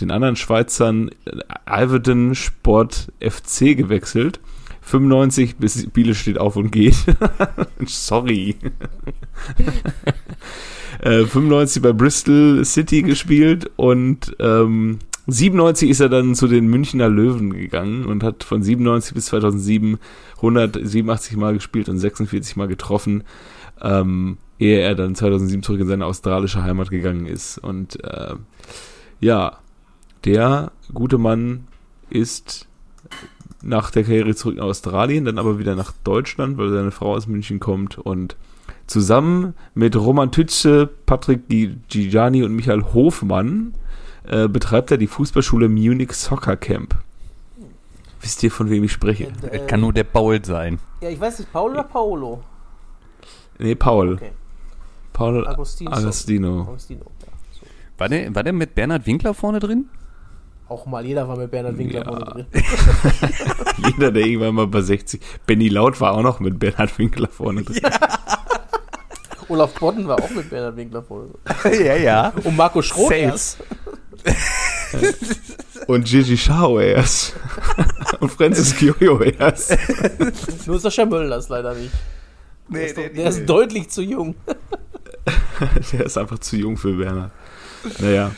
[0.00, 4.40] den anderen Schweizern äh, Alverden Sport FC gewechselt.
[4.82, 6.96] 95 bis Biele steht auf und geht.
[7.86, 8.56] Sorry.
[11.00, 17.08] äh, 95 bei Bristol City gespielt und ähm, 97 ist er dann zu den Münchner
[17.08, 19.98] Löwen gegangen und hat von 97 bis 2007
[20.36, 23.22] 187 Mal gespielt und 46 Mal getroffen,
[23.80, 27.58] ähm, ehe er dann 2007 zurück in seine australische Heimat gegangen ist.
[27.58, 28.34] Und äh,
[29.20, 29.58] ja,
[30.24, 31.66] der gute Mann
[32.10, 32.66] ist
[33.62, 37.26] nach der Karriere zurück nach Australien, dann aber wieder nach Deutschland, weil seine Frau aus
[37.26, 38.36] München kommt und
[38.88, 43.74] Zusammen mit Roman Tütsche, Patrick Gi- Gigiani und Michael Hofmann
[44.28, 46.96] äh, betreibt er die Fußballschule Munich Soccer Camp.
[48.20, 49.24] Wisst ihr, von wem ich spreche?
[49.50, 50.78] Äh, Es kann nur der Paul sein.
[51.00, 52.42] ja, ich weiß nicht, Paul oder Paolo?
[53.58, 54.14] Nee, Paul.
[54.14, 54.32] Okay.
[55.12, 55.90] Paul Agostino.
[55.92, 56.60] Agostino.
[56.62, 57.32] Agostino, ja.
[57.52, 57.66] So.
[57.98, 59.88] War der, war der mit Bernhard Winkler vorne drin?
[60.72, 62.04] Auch mal, jeder war mit Bernhard Winkler Ja.
[62.06, 62.46] vorne drin.
[63.86, 65.20] Jeder, der irgendwann mal bei 60.
[65.44, 67.82] Benny Laut war auch noch mit Bernhard Winkler vorne drin.
[69.48, 71.28] Olaf Bodden war auch mit Bernhard Winkler vorne
[71.62, 71.84] drin.
[71.84, 72.32] ja, ja.
[72.42, 73.58] Und Marco Schroth erst.
[75.88, 77.34] Und Gigi Schau erst.
[78.20, 79.76] Und Francis Kiojo erst.
[80.66, 81.92] Nur Sascha Mölders leider nicht.
[82.68, 84.36] Der, ist, doch, der ist deutlich zu jung.
[85.92, 87.32] Der ist einfach zu jung für Bernhard.
[87.98, 88.30] Naja.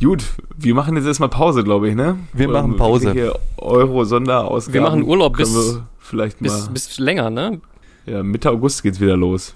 [0.00, 0.24] Gut,
[0.56, 2.18] wir machen jetzt erstmal Pause, glaube ich, ne?
[2.32, 3.12] Wir Oder machen Pause.
[3.12, 4.74] Hier Euro-Sonderausgaben.
[4.74, 6.72] Wir machen Urlaub bis- wir vielleicht Bis, mal.
[6.72, 7.60] bis länger, ne?
[8.04, 9.54] ja, Mitte August geht's wieder los.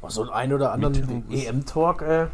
[0.00, 2.26] Oh, so ein oder anderen EM-Talk, äh,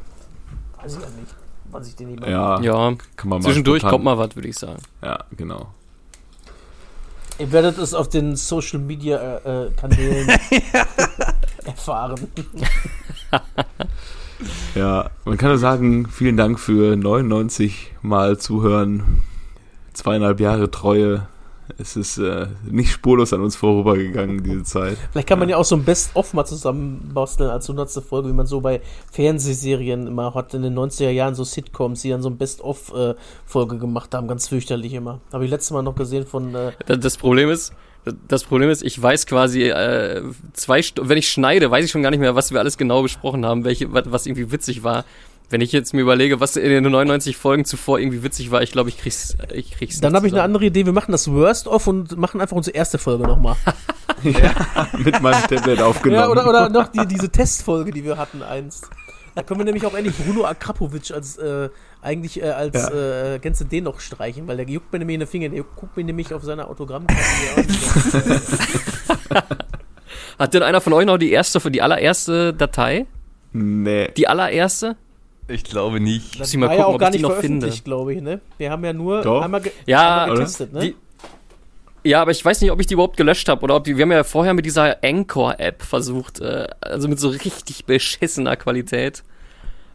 [0.83, 1.35] weiß ich ja nicht,
[1.71, 2.27] wann sich den jemand.
[2.29, 2.93] Ja, Ja.
[3.17, 3.45] kann man mal.
[3.47, 4.83] Zwischendurch spontan- kommt mal was, würde ich sagen.
[5.03, 5.69] Ja, genau.
[7.39, 10.29] Ihr werdet es auf den Social Media äh, äh, Kanälen
[11.65, 12.21] erfahren.
[14.75, 19.23] Ja, man kann nur sagen, vielen Dank für 99 Mal zuhören.
[19.93, 21.27] Zweieinhalb Jahre Treue.
[21.79, 24.97] Es ist äh, nicht spurlos an uns vorübergegangen, diese Zeit.
[25.13, 27.91] Vielleicht kann man ja auch so ein Best-of mal zusammenbasteln als 100.
[28.03, 28.81] Folge, wie man so bei
[29.13, 34.15] Fernsehserien immer hat in den 90er Jahren so Sitcoms, die dann so ein Best-of-Folge gemacht
[34.15, 34.27] haben.
[34.27, 35.21] Ganz fürchterlich immer.
[35.33, 36.55] Habe ich letztes Mal noch gesehen von.
[36.55, 37.73] Äh, Da- Das Problem ist,
[38.29, 40.23] das Problem ist, ich weiß quasi äh,
[40.53, 43.03] zwei St wenn ich schneide, weiß ich schon gar nicht mehr, was wir alles genau
[43.03, 45.05] besprochen haben, welche was, irgendwie witzig war.
[45.51, 48.71] Wenn ich jetzt mir überlege, was in den 99 Folgen zuvor irgendwie witzig war, ich
[48.71, 50.87] glaube, ich krieg's ich krieg's dann habe ich eine andere Idee.
[50.87, 53.57] Wir machen das Worst-of und machen einfach unsere erste Folge nochmal.
[54.99, 56.23] Mit meinem Tablet aufgenommen.
[56.23, 58.89] Ja, oder, oder noch die, diese Testfolge, die wir hatten einst.
[59.35, 61.69] Da können wir nämlich auch endlich Bruno Akrapovic als äh,
[62.03, 63.35] eigentlich äh, als Ja.
[63.35, 65.97] äh, Gänse den noch streichen, weil der juckt mir nämlich in den Finger, der guckt
[65.97, 67.21] mir nämlich auf seiner Autogrammkarte.
[70.39, 73.07] Hat denn einer von euch noch die erste die allererste Datei?
[73.53, 74.09] Nee.
[74.17, 74.97] Die allererste?
[75.49, 76.39] Ich glaube nicht.
[76.39, 77.69] Muss ich mal gucken, ja auch ob gar ich die nicht noch finde.
[77.85, 78.41] glaube ich, ne?
[78.57, 79.43] Wir haben ja nur Doch.
[79.43, 80.81] einmal, ge Ja, einmal getestet, ne?
[80.81, 80.97] Die,
[82.03, 83.97] ja, aber ich weiß nicht, ob ich die überhaupt gelöscht habe oder ob die.
[83.97, 89.23] Wir haben ja vorher mit dieser Anchor-App versucht, äh, also mit so richtig beschissener Qualität.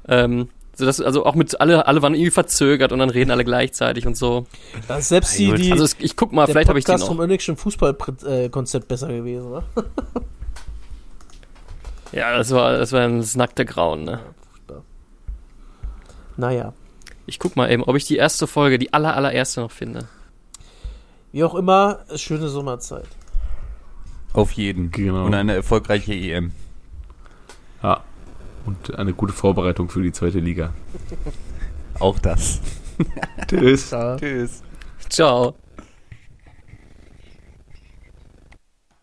[0.08, 3.46] Ähm, so dass, also auch mit alle, alle waren irgendwie verzögert und dann reden alle
[3.46, 4.46] gleichzeitig und so.
[4.88, 7.08] Das ist selbst die, die Also es, ich guck mal, vielleicht habe ich die Podcast
[7.08, 7.24] vom noch.
[7.24, 9.64] Önigschen Fußballkonzept besser gewesen, oder?
[12.12, 14.22] Ja, das war, das war ein nackte Grauen, ne?
[16.38, 16.74] Naja.
[17.26, 20.08] Ich guck mal eben, ob ich die erste Folge, die aller, allererste noch finde.
[21.34, 23.08] Wie auch immer, schöne Sommerzeit.
[24.32, 24.92] Auf jeden.
[24.92, 25.26] Genau.
[25.26, 26.52] Und eine erfolgreiche EM.
[27.84, 28.04] Ja.
[28.66, 30.74] Und eine gute Vorbereitung für die zweite Liga.
[31.99, 32.61] Auch das.
[33.47, 33.91] Tschüss.
[33.91, 34.18] Ja.
[34.18, 34.63] Tschüss.
[35.09, 35.55] Ciao.